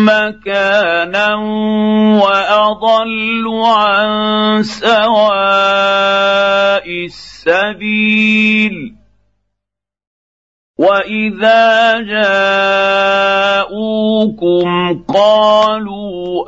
مكانا 0.03 1.35
وأضل 2.19 3.47
عن 3.65 4.63
سواء 4.63 5.27
السبيل. 7.05 8.95
وإذا 10.79 12.01
جاءوكم 13.63 14.69
قالوا 15.09 16.47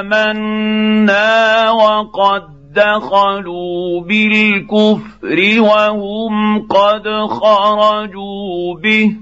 آمنا 0.00 1.70
وقد 1.70 2.53
دخلوا 2.74 4.00
بالكفر 4.00 5.60
وهم 5.60 6.66
قد 6.68 7.08
خرجوا 7.28 8.74
به 8.82 9.16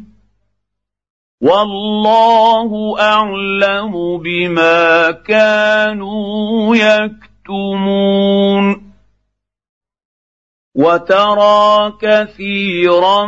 والله 1.42 3.00
أعلم 3.00 4.18
بما 4.18 5.10
كانوا 5.10 6.76
يكتمون 6.76 8.12
وترى 10.74 11.92
كثيرا 12.00 13.26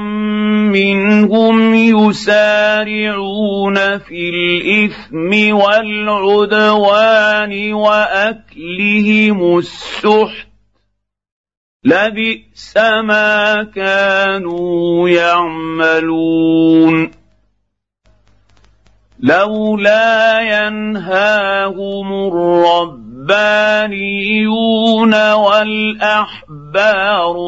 منهم 0.73 1.75
يسارعون 1.75 3.99
في 3.99 4.31
الإثم 4.31 5.57
والعدوان 5.57 7.73
وأكلهم 7.73 9.59
السحت. 9.59 10.49
لبئس 11.85 12.77
ما 13.05 13.63
كانوا 13.75 15.09
يعملون. 15.09 17.11
لولا 19.21 20.41
ينهاهم 20.41 22.29
الرب 22.29 23.04
الربانيون 23.31 25.15
والاحبار 25.33 26.57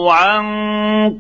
عن 0.09 0.47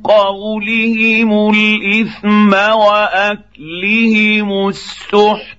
قولهم 0.04 1.50
الاثم 1.54 2.54
واكلهم 2.78 4.68
السحت 4.68 5.56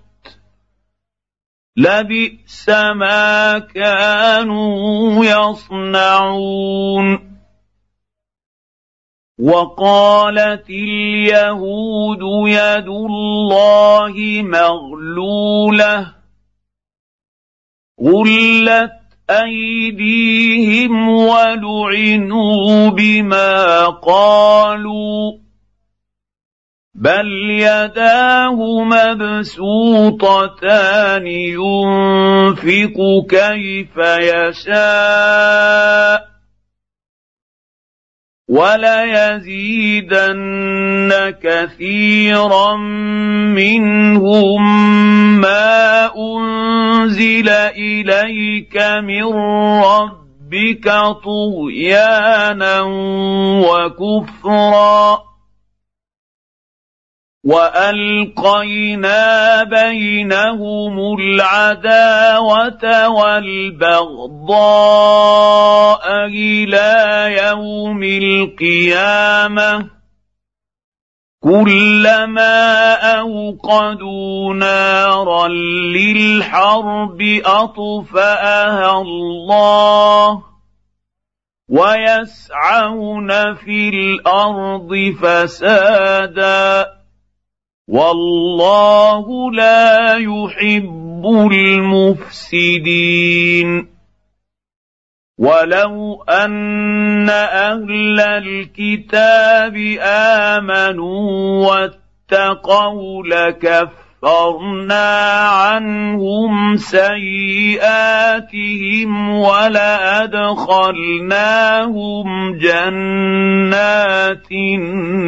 لبئس 1.78 2.70
ما 2.95 3.60
كانوا 3.60 5.26
يصنعون 5.26 6.58
وقالت 9.39 10.70
اليهود 10.70 12.22
يد 12.48 12.88
الله 12.88 14.14
مغلوله 14.43 16.18
غلت 18.04 18.91
ايديهم 19.30 21.10
ولعنوا 21.10 22.89
بما 22.89 23.86
قالوا 23.86 25.38
بل 26.95 27.28
يداه 27.50 28.84
مبسوطتان 28.84 30.48
ينفق 31.28 32.98
كيف 33.30 33.98
يشاء 34.20 35.58
وليزيدن 38.50 40.14
كثيرا 41.43 42.76
منهم 43.56 44.62
ما 45.41 46.12
أنزل 46.16 47.50
إليك 47.50 48.78
من 49.04 49.24
ربك 49.84 50.88
طغيانا 51.24 52.82
وكفرا. 53.68 55.26
والقينا 57.48 59.24
بينهم 59.64 61.16
العداوه 61.20 63.08
والبغضاء 63.10 64.58
إلى 66.26 67.36
يوم 67.48 68.04
القيامه 68.04 69.89
كلما 71.43 72.93
اوقدوا 73.20 74.54
نارا 74.54 75.48
للحرب 75.48 77.22
اطفاها 77.45 79.02
الله 79.02 80.43
ويسعون 81.70 83.56
في 83.56 83.89
الأرض 83.89 85.16
فسادا 85.22 86.97
والله 87.88 89.52
لا 89.52 90.18
يحب 90.18 91.24
المفسدين. 91.52 93.18
ولو 95.38 96.24
أن 96.24 97.30
أهل 97.30 98.20
الكتاب 98.20 99.78
آمنوا 100.02 101.68
واتقوا 101.68 103.24
لكفرنا 103.28 105.10
عنهم 105.48 106.76
سيئاتهم 106.76 107.80
ولأدخلناهم 109.30 110.48
جنات 112.58 114.52
النعيم. 114.52 115.28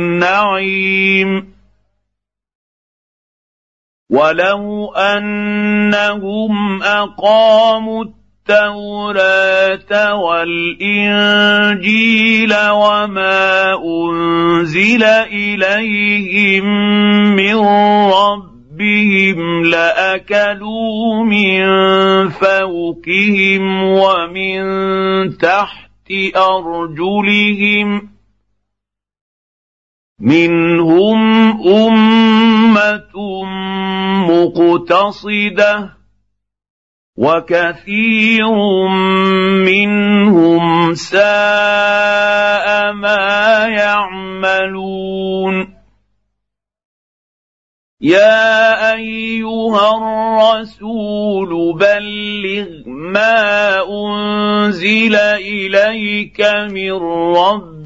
ولو 4.10 4.94
انهم 4.94 6.84
اقاموا 6.84 8.06
التوراه 8.50 10.14
والانجيل 10.16 11.74
وما 12.72 13.74
انزل 13.86 15.04
اليهم 15.04 16.66
من 17.36 17.56
ربهم 18.14 19.64
لاكلوا 19.66 21.24
من 21.24 21.64
فوقهم 22.30 23.84
ومن 23.84 24.60
تحت 25.38 25.90
ارجلهم 26.36 28.19
منهم 30.20 31.22
أمة 31.68 33.16
مقتصدة 34.28 36.00
وكثير 37.18 38.52
منهم 39.66 40.94
ساء 40.96 42.94
ما 42.94 43.68
يعملون. 43.68 45.00
يا 48.02 48.94
أيها 48.94 49.98
الرسول 49.98 51.78
بلغ 51.78 52.70
ما 52.88 53.82
أنزل 53.84 55.16
إليك 55.16 56.42
من 56.72 56.92
ربك 57.36 57.79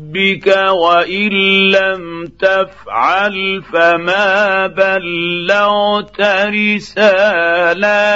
وإن 0.71 1.31
لم 1.71 2.25
تفعل 2.39 3.61
فما 3.73 4.67
بلغت 4.67 6.21
رسالاته 6.95 8.13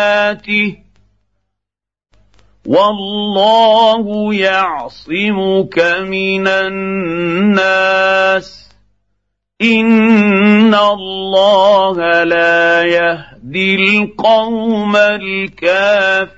والله 2.68 4.34
يعصمك 4.36 5.80
من 6.02 6.48
الناس 6.48 7.88
إن 9.62 10.76
الله 10.76 12.24
لا 12.24 12.84
يهدي 12.84 13.76
القوم 13.76 14.96
الكافرين 14.96 16.38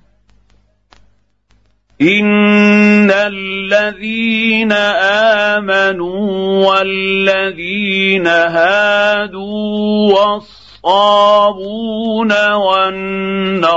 ان 2.01 3.11
الذين 3.11 4.71
امنوا 5.51 6.67
والذين 6.67 8.27
هادوا 8.27 10.13
والصالحين 10.13 10.61
الصابون 10.85 12.33
والنصارى 12.53 13.69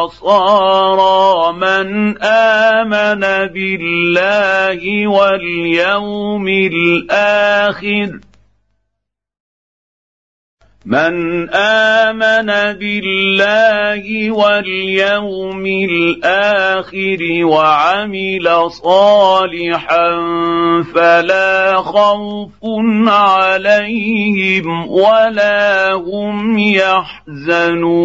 من 1.52 2.18
امن 2.22 3.20
بالله 3.52 5.08
واليوم 5.08 6.48
الآخر 6.48 8.20
من 10.87 11.49
آمن 11.51 12.47
بالله 12.76 14.30
واليوم 14.30 15.66
الآخر 15.66 17.18
وعمل 17.45 18.70
صالحا 18.70 20.11
فلا 20.95 21.76
خوف 21.76 22.51
عليهم 23.09 24.89
ولا 24.89 25.93
هم 25.93 26.59
يحزنون. 27.39 28.05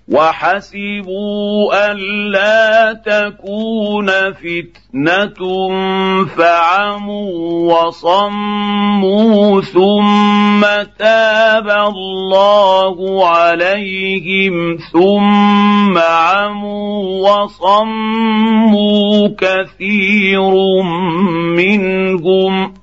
وحسبوا 0.08 1.92
الا 1.92 2.94
تكون 2.94 4.08
فتنة 4.34 5.40
فعموا 6.26 7.74
وصموا 7.74 9.62
ثم 9.62 10.62
تاب 11.00 11.70
الله 11.70 13.28
عليهم 13.28 14.78
ثم 14.94 15.98
عموا 15.98 17.30
وصموا 17.30 19.28
كثير 19.38 20.52
منهم 21.58 22.83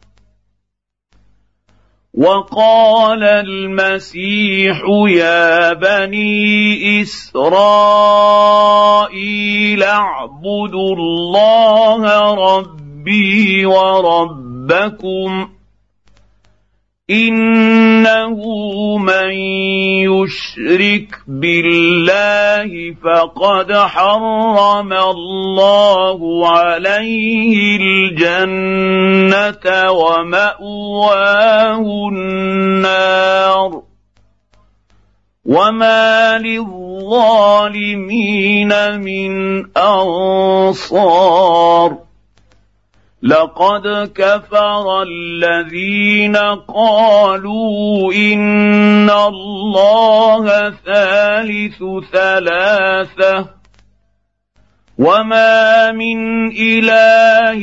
وقال 2.13 3.23
المسيح 3.23 4.81
يا 5.07 5.73
بني 5.73 7.01
إسرائيل 7.01 7.43
اعبدوا 9.83 10.95
الله 10.95 12.33
ربي 12.33 13.65
وربكم 13.65 15.49
انه 17.11 18.39
من 18.97 19.31
يشرك 20.11 21.21
بالله 21.27 22.95
فقد 23.03 23.73
حرم 23.73 24.93
الله 24.93 26.47
عليه 26.47 27.77
الجنه 27.81 29.65
وماواه 29.91 31.85
النار 32.11 33.81
وما 35.45 36.37
للظالمين 36.37 37.81
من 38.99 39.65
انصار 39.77 41.31
لقد 43.23 44.11
كفر 44.15 45.03
الذين 45.03 46.35
قالوا 46.67 48.13
إن 48.13 49.09
الله 49.09 50.69
ثالث 50.85 51.83
ثلاثة 52.13 53.49
وما 54.97 55.91
من 55.91 56.47
إله 56.51 57.61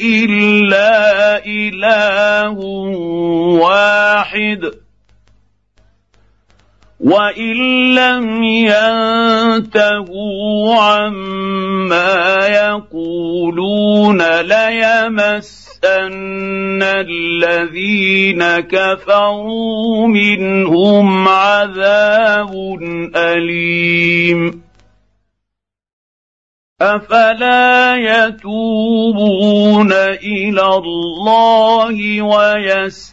إلا 0.00 1.44
إله 1.46 2.58
واحد. 3.60 4.81
وان 7.02 7.94
لم 7.94 8.42
ينتهوا 8.62 10.04
عما 10.74 12.46
يقولون 12.46 14.40
ليمسن 14.40 15.82
الذين 16.82 18.60
كفروا 18.60 20.06
منهم 20.06 21.28
عذاب 21.28 22.78
اليم 23.16 24.62
افلا 26.80 27.96
يتوبون 27.96 29.92
إلى 29.92 30.66
الله 30.66 32.22
ويستغفرونه 32.22 33.12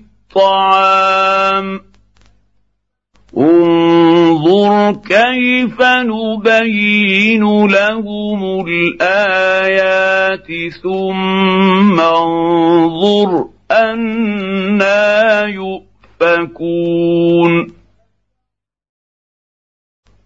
الطعام 0.35 1.79
انظر 3.37 4.93
كيف 4.93 5.81
نبين 5.81 7.67
لهم 7.67 8.65
الآيات 8.67 10.47
ثم 10.83 11.99
انظر 11.99 13.45
أنا 13.71 15.43
يؤفكون. 16.21 17.80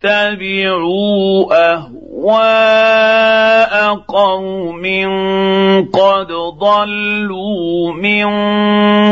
اهواء 0.00 1.52
أهواء 2.26 3.94
قوم 4.08 4.82
قد 5.92 6.28
ضلوا 6.60 7.92
من 7.92 8.26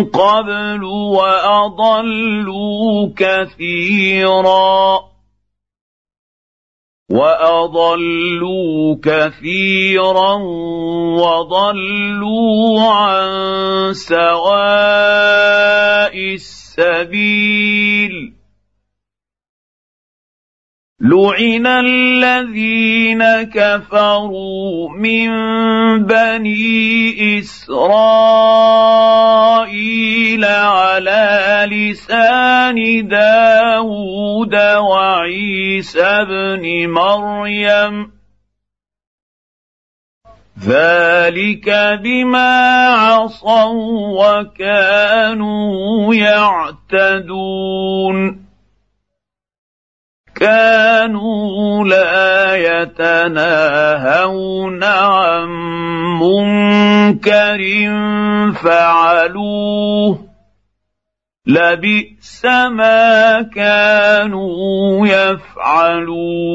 قبل 0.05 0.85
وأضلوا 1.14 3.09
كثيرا 3.16 5.01
وأضلوا 7.11 8.97
كثيرا 9.03 10.35
وضلوا 11.20 12.80
عن 12.80 13.30
سواء 13.95 14.35
السبيل 16.35 18.35
لعن 21.05 21.66
الذين 21.66 23.22
كفروا 23.52 24.88
من 24.96 25.28
بني 26.07 27.38
اسرائيل 27.38 28.05
على 30.44 31.68
لسان 31.70 33.09
داود 33.09 34.55
وعيسى 34.76 36.24
بن 36.24 36.88
مريم 36.88 38.11
ذلك 40.64 41.98
بما 42.02 42.88
عصوا 42.88 44.40
وكانوا 44.40 46.14
يعتدون 46.14 47.64
كانوا 50.35 51.85
لا 51.85 52.57
يتناهون 52.82 54.05
عن 54.85 55.49
منكر 56.20 57.61
فعلوه. 58.53 60.18
لبئس 61.47 62.45
ما 62.45 63.43
كانوا 63.43 65.07
يفعلون. 65.07 66.55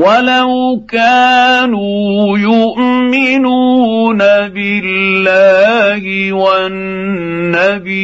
ولو 0.00 0.80
كانوا 0.88 2.38
يؤمنون 2.38 4.18
بالله 4.48 6.32
والنبي 6.32 8.00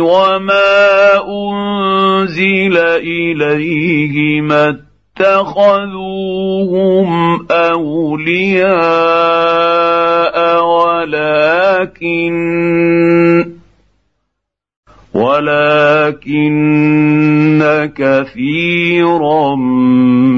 وما 0.00 1.20
أنزل 1.28 2.76
إليه 3.04 4.40
ما 4.40 4.78
اتخذوهم 5.20 6.26
أولياء 7.50 8.76
ولكن 10.64 12.36
ولكن 15.14 16.95
كثيرا 17.98 19.54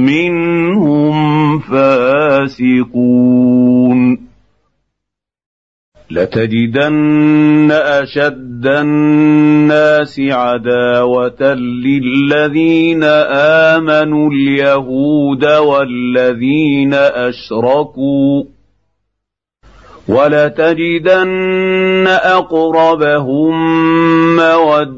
منهم 0.07 1.59
فاسقون. 1.59 3.09
لتجدن 6.11 7.69
أشد 7.73 8.67
الناس 8.67 10.21
عداوة 10.21 11.55
للذين 11.55 13.05
آمنوا 13.75 14.31
اليهود 14.31 15.45
والذين 15.45 16.95
أشركوا. 16.95 18.45
ولتجدن 20.09 22.07
أقربهم 22.09 23.57
موده 24.37 24.98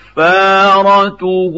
كفارته 0.15 1.55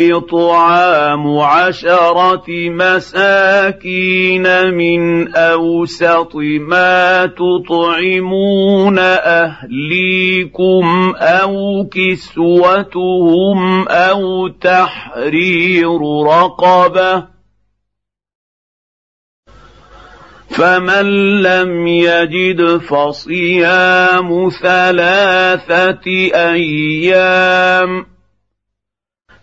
اطعام 0.00 1.38
عشره 1.38 2.44
مساكين 2.70 4.46
من 4.74 5.34
اوسط 5.34 6.36
ما 6.60 7.26
تطعمون 7.26 8.98
اهليكم 9.38 10.84
أو 11.16 11.86
كسوتهم 11.92 13.88
أو 13.88 14.48
تحرير 14.48 16.00
رقبه 16.26 17.37
فمن 20.58 21.06
لم 21.42 21.86
يجد 21.86 22.76
فصيام 22.76 24.50
ثلاثة 24.62 26.06
أيام 26.34 28.06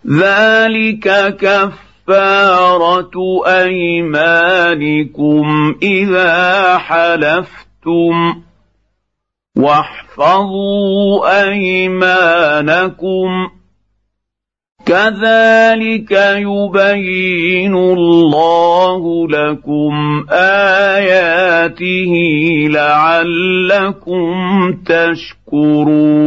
ذلك 0.06 1.36
كفارة 1.36 3.16
أيمانكم 3.46 5.44
إذا 5.82 6.78
حلفتم 6.78 8.42
واحفظوا 9.58 11.42
أيمانكم 11.42 13.28
كذلك 14.86 16.12
يبين 16.36 17.74
الله 17.74 19.28
لكم 19.28 20.24
آياته 20.30 22.12
لعلكم 22.70 24.32
تشكرون. 25.52 26.26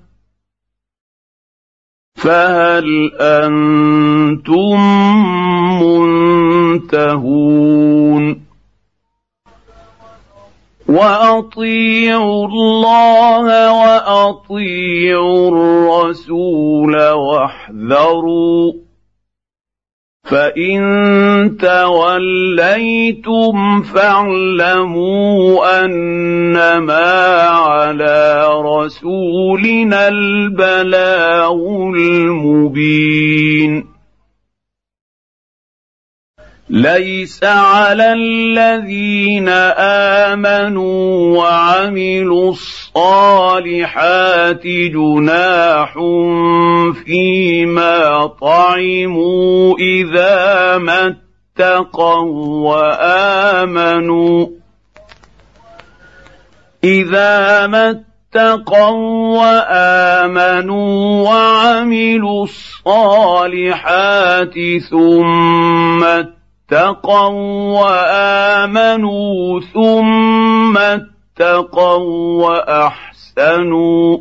فهل 2.21 3.11
أنتم 3.19 4.79
منتهون؟ 6.81 8.41
وأطيعوا 10.89 12.47
الله 12.47 13.71
وأطيعوا 13.81 15.49
الرسول 15.49 17.09
واحذروا. 17.09 18.73
فان 20.23 21.57
توليتم 21.59 23.11
فاعلموا 23.81 25.39
انما 25.85 27.41
على 27.49 28.47
رسولنا 28.61 30.07
البلاغ 30.07 31.53
المبين 31.95 33.90
ليس 36.71 37.43
على 37.43 38.13
الذين 38.13 39.49
آمنوا 40.29 41.37
وعملوا 41.37 42.51
الصالحات 42.51 44.67
جناح 44.67 45.93
فيما 47.05 48.25
طعموا 48.41 49.75
إذا 49.79 50.77
ما 50.77 51.15
اتقوا 51.59 52.71
وآمنوا 52.71 54.47
إذا 56.83 57.67
ما 57.67 57.89
اتقوا 57.89 59.39
وآمنوا 59.39 61.29
وعملوا 61.29 62.43
الصالحات 62.43 64.53
ثم 64.89 66.03
اتقوا 66.71 67.35
وآمنوا 67.79 69.59
ثم 69.73 70.77
اتقوا 70.77 72.45
وأحسنوا 72.47 74.17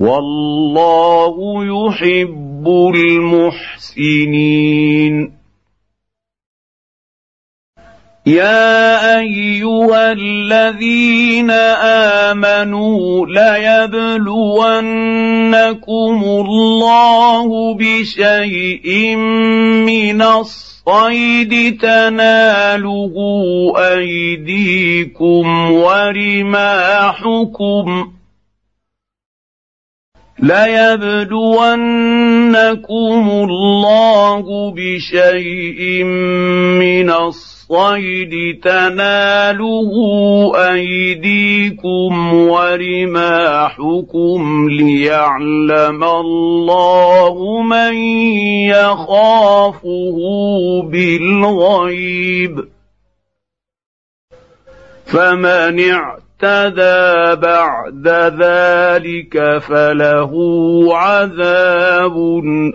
والله 0.00 1.34
يحب 1.64 2.68
المحسنين 3.96 4.56
يا 8.26 9.18
ايها 9.18 10.12
الذين 10.12 11.50
امنوا 12.30 13.26
ليبلونكم 13.26 14.24
الله 16.24 17.74
بشيء 17.74 19.16
من 19.86 20.22
الصيد 20.22 21.78
تناله 21.78 23.14
ايديكم 23.78 25.70
ورماحكم 25.72 27.06
ليبلونكم 30.38 31.70
الله 33.30 34.74
بشيء 34.76 36.04
من 36.04 37.10
الصيد 37.10 37.55
الصيد 37.70 38.60
تناله 38.62 39.90
أيديكم 40.72 42.34
ورماحكم 42.34 44.40
ليعلم 44.70 46.04
الله 46.04 47.62
من 47.62 47.94
يخافه 48.70 50.16
بالغيب. 50.82 52.64
فمن 55.06 55.80
اعتدى 55.90 57.40
بعد 57.40 58.08
ذلك 58.42 59.58
فله 59.58 60.32
عذاب 60.96 62.16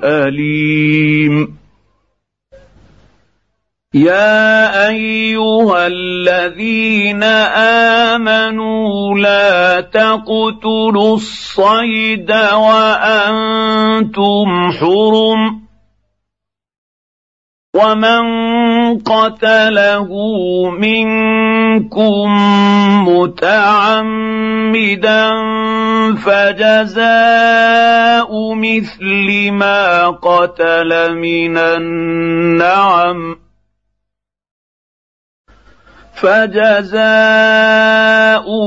أليم. 0.03 1.60
يا 3.93 4.87
ايها 4.87 5.87
الذين 5.87 7.23
امنوا 8.13 9.19
لا 9.19 9.81
تقتلوا 9.81 11.15
الصيد 11.15 12.31
وأنتم 12.53 13.91
حرم 14.71 15.61
ومن 17.75 18.23
قتله 18.99 20.09
منكم 20.69 22.27
متعمدا 23.07 24.11
فجزاء 26.15 27.11
مثل 28.55 29.51
ما 29.51 30.09
قتل 30.09 31.15
من 31.15 31.57
النعم 31.57 33.40
فجزاء 36.21 37.01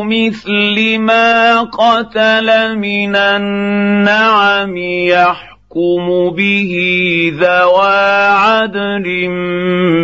مثل 0.03 0.99
ما 0.99 1.61
قتل 1.63 2.79
من 2.79 3.17
النعم 3.17 4.77
يحكم 4.77 6.31
به 6.31 6.73
ذوى 7.35 8.29
عدل 8.29 9.29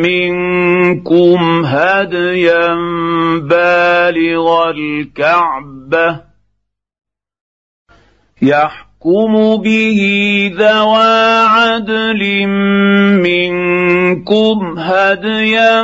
منكم 0.06 1.64
هديا 1.66 2.74
بالغ 3.38 4.70
الكعبة 4.70 6.20
يحكم 8.42 8.89
به 9.04 10.00
ذوى 10.56 11.46
عدل 11.48 12.46
منكم 13.24 14.78
هديا 14.78 15.82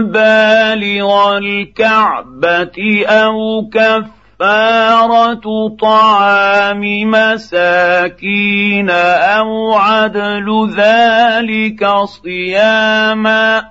بالغ 0.00 1.38
الكعبة 1.38 3.04
أو 3.06 3.68
كفارة 3.72 5.68
طعام 5.80 6.80
مساكين 7.10 8.90
أو 8.90 9.74
عدل 9.74 10.70
ذلك 10.76 11.86
صياما 12.04 13.62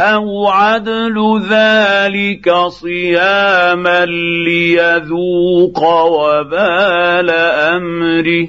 أو 0.00 0.48
عدل 0.48 1.42
ذلك 1.50 2.54
صياما 2.68 4.06
ليذوق 4.46 5.82
وبال 5.82 7.30
امره 7.30 8.48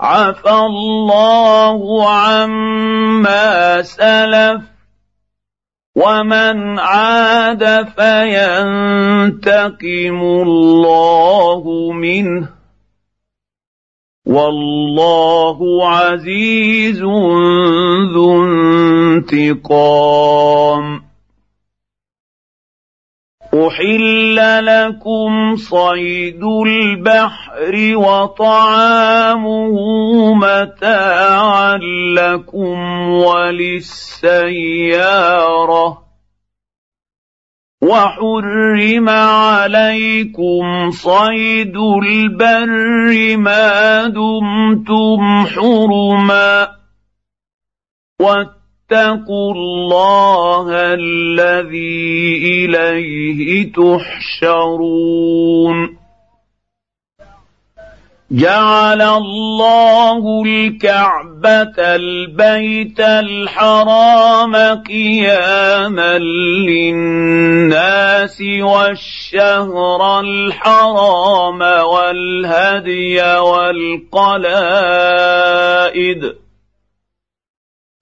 عفى 0.00 0.50
الله 0.50 2.10
عما 2.10 3.82
سلف 3.82 4.62
ومن 5.96 6.78
عاد 6.78 7.88
فينتقم 7.96 9.40
الله 10.22 11.92
منه 11.92 12.57
والله 14.28 15.88
عزيز 15.88 17.02
ذو 18.14 18.44
انتقام. 19.24 20.84
أحل 23.54 24.36
لكم 24.66 25.56
صيد 25.56 26.42
البحر 26.66 27.96
وطعامه 27.96 29.74
متاعا 30.34 31.78
لكم 32.14 33.10
وللسيارة. 33.10 34.48
وحرم 37.82 39.08
عليكم 39.08 40.90
صيد 40.90 41.76
البر 41.76 43.36
ما 43.36 44.06
دمتم 44.06 45.46
حرما 45.46 46.68
واتقوا 48.20 49.52
الله 49.54 50.70
الذي 50.94 52.36
إليه 52.66 53.72
تحشرون 53.72 55.18
جعل 58.30 59.02
الله 59.02 60.42
الكعبة 60.46 61.74
البيت 61.78 63.00
الحرام 63.00 64.56
قياما 64.84 66.18
للناس 66.68 68.42
والشهر 68.60 70.20
الحرام 70.20 71.60
والهدي 71.62 73.22
والقلائد 73.22 74.48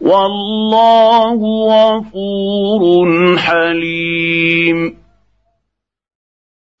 والله 0.00 1.38
غفور 1.68 2.82
حليم. 3.38 5.00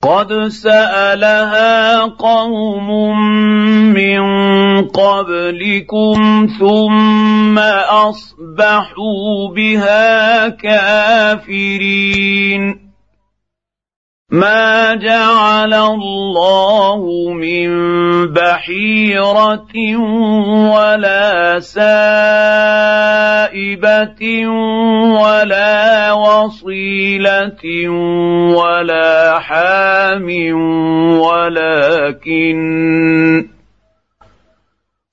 قد 0.02 0.48
سألها 0.48 2.00
قوم 2.00 2.88
من 3.92 4.20
قبلكم 4.88 6.46
ثم 6.60 7.58
أصبحوا 7.88 9.54
بها 9.56 10.48
كافرين. 10.48 11.60
ما 14.30 14.94
جعل 14.94 15.74
الله 15.74 17.32
من 17.34 17.70
بحيره 18.32 19.74
ولا 20.70 21.60
سائبه 21.60 21.86
ولا 25.18 26.12
وصيله 26.12 27.88
ولا 28.54 29.38
حام 29.38 30.28
ولكن 31.18 32.60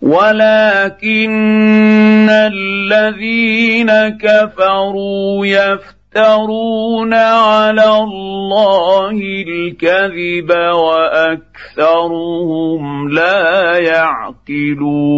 ولكن 0.01 1.27
الذين 2.29 3.91
كفروا 4.17 5.45
يفترون 5.45 5.96
يفترون 6.15 7.13
على 7.13 7.97
الله 7.97 9.11
الكذب 9.47 10.51
وأكثرهم 11.77 13.09
لا 13.09 13.77
يعقلون 13.79 15.17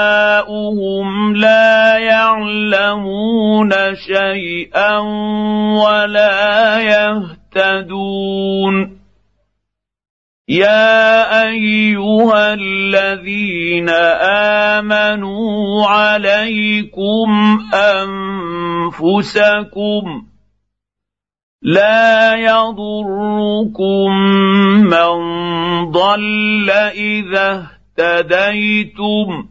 يعلمون 2.41 3.71
شيئا 3.95 4.97
ولا 5.77 6.79
يهتدون. 6.81 8.75
يا 10.49 11.43
أيها 11.43 12.53
الذين 12.53 13.89
آمنوا 14.79 15.87
عليكم 15.87 17.59
أنفسكم 18.93 20.25
لا 21.61 22.35
يضركم 22.35 24.11
من 24.83 25.11
ضل 25.91 26.69
إذا 26.69 27.67
اهتديتم. 27.99 29.50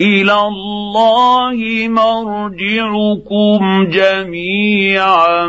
إلى 0.00 0.40
الله 0.40 1.88
مرجعكم 1.88 3.60
جميعا 3.90 5.46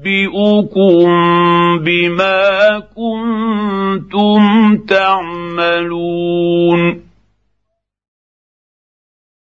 بما 1.78 2.82
كنتم 2.96 4.42
تعملون. 4.88 6.32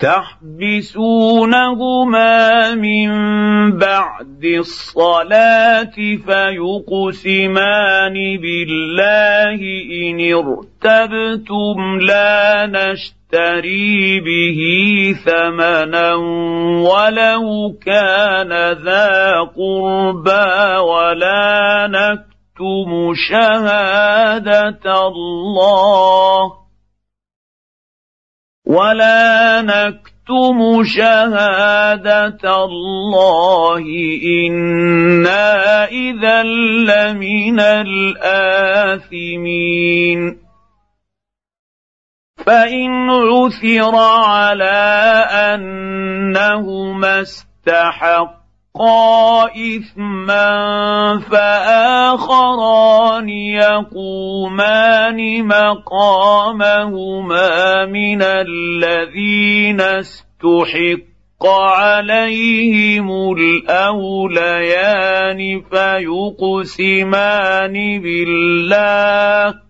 تحبسونهما 0.00 1.84
من 2.74 3.10
بعد 3.78 4.44
الصلاة 4.44 5.96
فيقسمان 6.26 8.14
بالله 8.42 9.60
إن 10.02 10.16
ارتبتم 10.40 12.00
لا 12.00 12.66
نشتري 12.66 14.20
به 14.20 14.60
ثمنا 15.24 16.14
ولو 16.88 17.76
كان 17.86 18.52
ذا 18.72 19.40
قربى 19.56 20.78
ولا 20.80 21.86
نكتم 21.90 23.12
شهادة 23.28 24.84
الله 25.06 26.60
ولا 28.70 29.62
نكتم 29.62 30.84
شهاده 30.84 32.64
الله 32.64 33.82
أنا 34.46 35.84
اذا 35.84 36.42
لمن 36.86 37.60
الاثمين 38.30 39.40
فان 42.46 43.10
عثر 43.10 43.96
على 43.96 44.80
انهما 45.50 47.20
استحق 47.20 48.39
إثما 49.50 50.50
فآخران 51.30 53.28
يقومان 53.28 55.18
مقامهما 55.46 57.06
من 57.86 58.22
الذين 58.22 59.80
استحق 59.80 61.46
عليهم 61.46 63.10
الأوليان 63.32 64.80
فيقسمان 65.70 66.92
بالله 68.00 69.69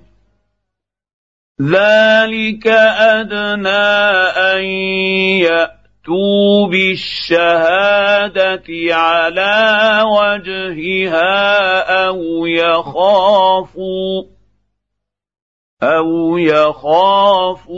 ذلك 1.61 2.67
ادنى 2.97 3.69
ان 3.69 4.63
ياتوا 5.45 6.67
بالشهاده 6.67 8.63
على 8.91 10.01
وجهها 10.05 11.79
أو 12.07 12.45
يخافوا 12.45 14.23
أو 15.83 16.37
يخافوا 16.37 17.77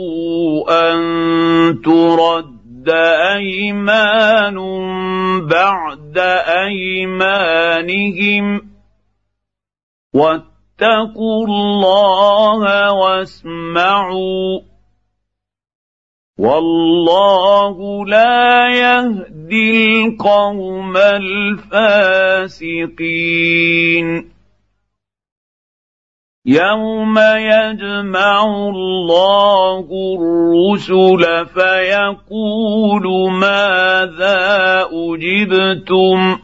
ان 0.90 1.82
ترد 1.84 2.88
ايمان 3.36 4.56
بعد 5.46 6.18
ايمانهم 6.68 7.94
اتقوا 10.78 11.46
الله 11.46 12.92
واسمعوا. 12.92 14.60
والله 16.38 18.06
لا 18.06 18.68
يهدي 18.68 20.06
القوم 20.06 20.96
الفاسقين. 20.96 22.04
يوم 26.46 27.18
يجمع 27.18 28.44
الله 28.44 29.86
الرسل 30.18 31.46
فيقول 31.46 33.32
ماذا 33.32 34.88
أجبتم؟ 34.92 36.38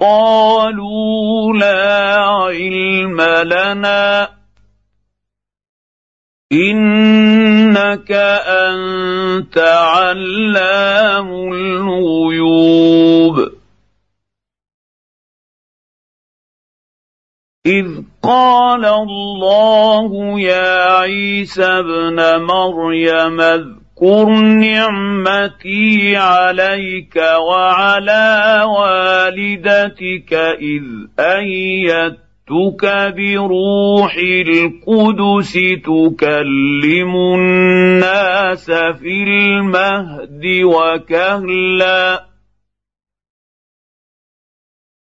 قالوا 0.00 1.52
لا 1.52 2.16
علم 2.16 3.20
لنا. 3.20 4.28
إنك 6.52 8.12
أنت 8.46 9.58
علام 9.58 11.52
الغيوب. 11.52 13.52
إذ 17.66 18.02
قال 18.22 18.84
الله 18.84 20.40
يا 20.40 20.98
عيسى 20.98 21.64
ابن 21.64 22.44
مريم 22.44 23.81
اذكر 24.02 24.30
نعمتي 24.34 26.16
عليك 26.16 27.16
وعلى 27.16 28.64
والدتك 28.66 30.32
اذ 30.60 30.82
ايدتك 31.18 32.84
بروح 33.16 34.16
القدس 34.16 35.52
تكلم 35.84 37.16
الناس 37.34 38.70
في 38.70 39.22
المهد 39.22 40.44
وكهلا 40.64 42.26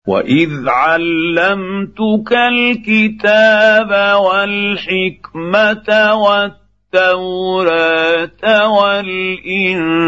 واذ 0.07 0.69
علمتك 0.69 2.33
الكتاب 2.33 4.21
والحكمه 4.21 5.89
والتقوى 6.95 7.62
التوراة 8.23 8.69
والإنجيل. 8.69 10.01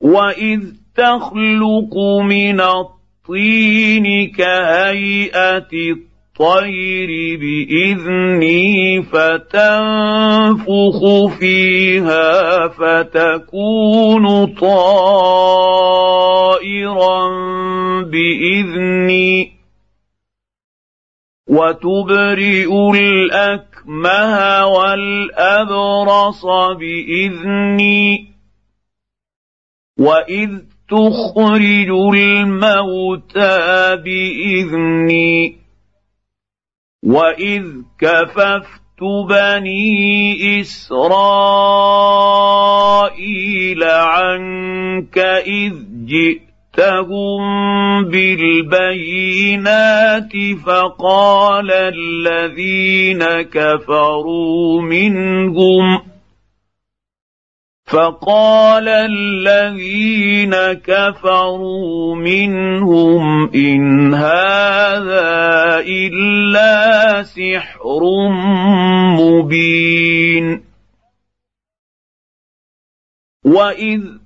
واذ 0.00 0.60
تخلق 0.96 1.96
من 2.22 2.60
الطين 2.60 4.30
كهيئه 4.30 5.68
الطير 5.72 7.38
باذني 7.40 9.02
فتنفخ 9.02 10.98
فيها 11.38 12.68
فتكون 12.68 14.46
طائرا 14.46 15.36
باذني. 18.02 19.56
وتبرئ 21.48 22.68
الاكمه 23.86 24.66
والابرص 24.66 26.44
باذني 26.78 28.34
واذ 29.98 30.58
تخرج 30.88 31.90
الموتى 32.14 33.96
باذني 34.04 35.56
واذ 37.02 37.66
كففت 37.98 39.02
بني 39.28 40.60
اسرائيل 40.60 41.42
عنك 43.84 45.18
اذ 45.46 45.74
جئتهم 46.76 48.04
بالبينات 48.04 49.12
فقال 50.66 51.72
الذين 51.72 53.24
كفروا 53.42 54.82
منهم 54.82 56.02
فقال 57.86 58.88
الذين 58.88 60.54
كفروا 60.72 62.14
منهم 62.14 63.50
إن 63.54 64.14
هذا 64.14 65.80
إلا 65.80 67.22
سحر 67.22 68.00
مبين 69.18 70.62
وإذ 73.44 74.25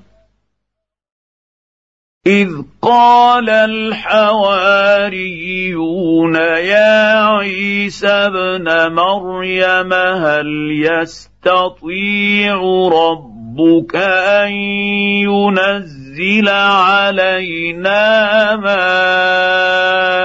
إذ 2.27 2.49
قال 2.81 3.49
الحواريون 3.49 4.35
يا 6.35 7.25
عيسى 7.25 8.07
ابن 8.07 8.93
مريم 8.93 9.93
هل 9.93 10.69
يستطيع 10.85 12.61
ربك 12.93 13.95
أن 14.45 14.51
ينزل 15.25 16.49
علينا 16.49 17.95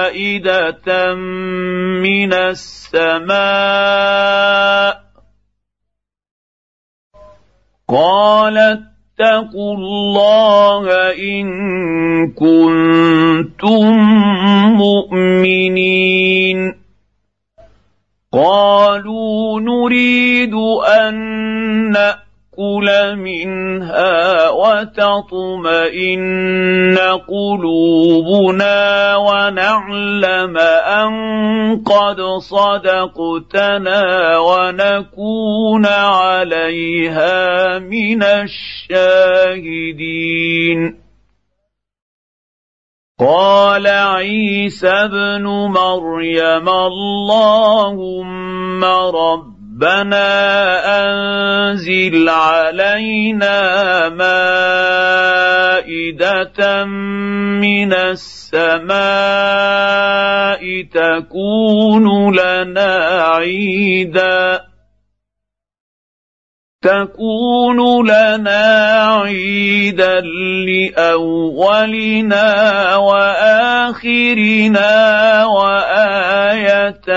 مائدة 0.05 1.13
من 2.03 2.33
السماء؟ 2.33 3.37
قالت 7.89 8.86
فاتقوا 9.17 9.73
الله 9.75 10.85
إن 11.11 11.47
كنتم 12.31 13.97
مؤمنين. 14.77 16.73
قالوا 18.33 19.59
نريد 19.59 20.53
أن 21.09 21.97
ناكل 22.57 23.15
منها 23.15 24.49
وتطمئن 24.49 26.17
قلوبنا 27.27 29.15
ونعلم 29.15 30.57
أن 30.57 31.11
قد 31.85 32.21
صدقتنا 32.39 34.03
ونكون 34.37 35.85
عليها 35.85 37.79
من 37.79 38.23
الشاهدين. 38.23 39.37
قال 43.19 43.87
عيسى 43.87 44.89
ابن 44.89 45.43
مريم 45.47 46.69
اللهم 46.69 48.37
رب 48.85 49.56
ربنا 49.77 50.25
أنزل 51.69 52.29
علينا 52.29 53.59
مائدة 54.09 56.05
من 57.61 57.93
السماء 57.93 58.97
تكون 60.81 62.35
لنا 62.35 62.95
عيدا. 63.37 64.66
تكون 66.81 68.07
لنا 68.07 68.65
عيدا 69.25 70.21
لأولنا 70.69 72.45
وآخرنا 72.95 74.85
وآية 75.45 77.09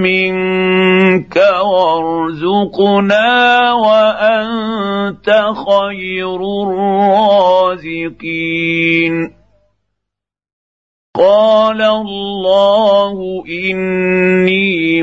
منك 0.00 1.36
وارزقنا 1.64 3.28
وأنت 3.72 5.28
خير 5.68 6.40
الرازقين. 7.52 7.94
قال 11.16 11.82
الله 11.82 13.44
إني 13.48 15.02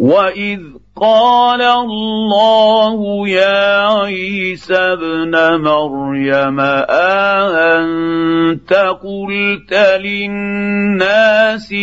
واذ 0.00 0.60
قال 0.96 1.62
الله 1.62 3.28
يا 3.28 3.88
عيسى 4.00 4.74
ابن 4.74 5.60
مريم 5.60 6.60
اانت 6.90 8.72
قلت 8.72 9.72
للناس 10.00 11.74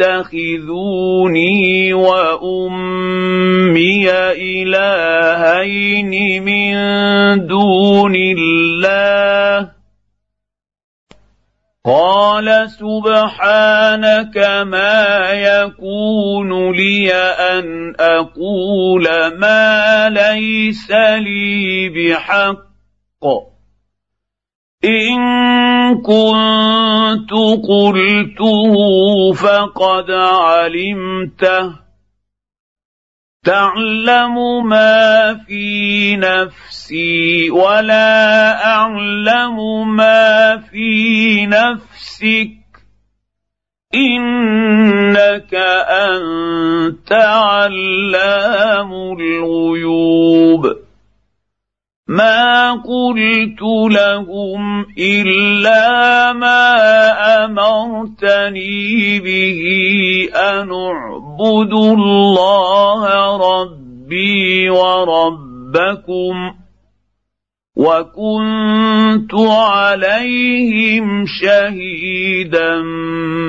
اتخذوني 0.00 1.94
وامي 1.94 2.90
الهين 4.38 6.12
من 6.42 6.74
دون 7.46 8.14
الله 8.16 9.75
قال 11.86 12.70
سبحانك 12.70 14.36
ما 14.66 15.30
يكون 15.30 16.72
لي 16.74 17.14
أن 17.54 17.94
أقول 18.00 19.06
ما 19.38 20.08
ليس 20.08 20.90
لي 20.90 21.88
بحق. 21.88 22.66
إن 24.84 25.18
كنت 26.02 27.32
قلته 27.62 28.74
فقد 29.32 30.10
علمته. 30.10 31.85
تعلم 33.46 34.66
ما 34.68 35.34
في 35.46 36.16
نفسي 36.16 37.50
ولا 37.50 38.64
أعلم 38.66 39.56
ما 39.96 40.56
في 40.70 41.46
نفسك. 41.46 42.50
إنك 43.94 45.54
أنت 45.88 47.12
علام 47.12 48.92
الغيوب. 48.92 50.85
ما 52.08 52.72
قلت 52.72 53.62
لهم 53.90 54.86
الا 54.98 56.32
ما 56.32 57.44
امرتني 57.44 59.20
به 59.20 59.60
ان 60.34 60.70
اعبدوا 60.70 61.94
الله 61.94 63.02
ربي 63.36 64.70
وربكم 64.70 66.54
وكنت 67.76 69.34
عليهم 69.34 71.24
شهيدا 71.26 72.82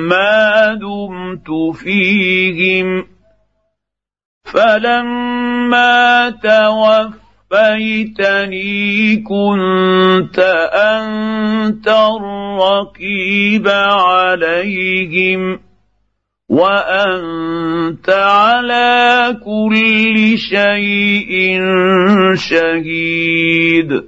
ما 0.08 0.74
دمت 0.74 1.76
فيهم 1.76 3.06
فلما 4.44 6.30
توفى 6.30 7.27
توفيتني 7.50 9.16
كنت 9.16 10.38
أنت 10.74 11.88
الرقيب 11.88 13.68
عليهم 13.68 15.60
وأنت 16.48 18.10
على 18.10 19.36
كل 19.44 20.38
شيء 20.38 21.60
شهيد. 22.34 24.02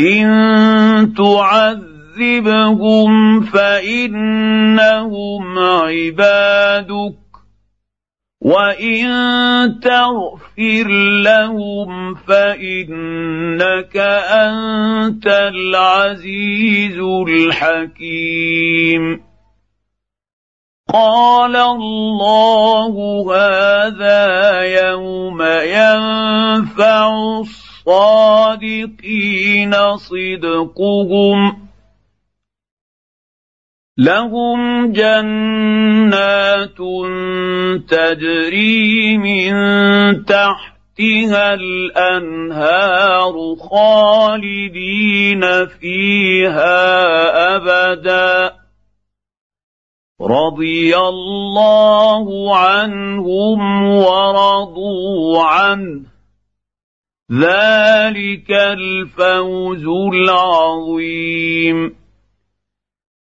إن 0.00 1.14
تعذبهم 1.14 3.10
فإنهم 3.40 4.78
عبادك 5.58 7.21
وان 8.44 9.80
تغفر 9.80 10.88
لهم 11.22 12.14
فانك 12.14 13.96
انت 14.30 15.26
العزيز 15.26 16.98
الحكيم 17.28 19.02
قال 20.92 21.56
الله 21.56 22.94
هذا 23.36 24.60
يوم 24.62 25.42
ينفع 25.62 27.10
الصادقين 27.86 29.74
صدقهم 29.96 31.62
لهم 34.02 34.92
جنات 34.92 36.78
تجري 37.88 39.18
من 39.18 39.52
تحتها 40.24 41.54
الأنهار 41.54 43.34
خالدين 43.70 45.42
فيها 45.66 46.76
أبدا. 47.56 48.52
رضي 50.20 50.98
الله 50.98 52.56
عنهم 52.56 53.88
ورضوا 53.88 55.42
عنه. 55.42 56.00
ذلك 57.32 58.50
الفوز 58.50 59.86
العظيم. 60.14 62.01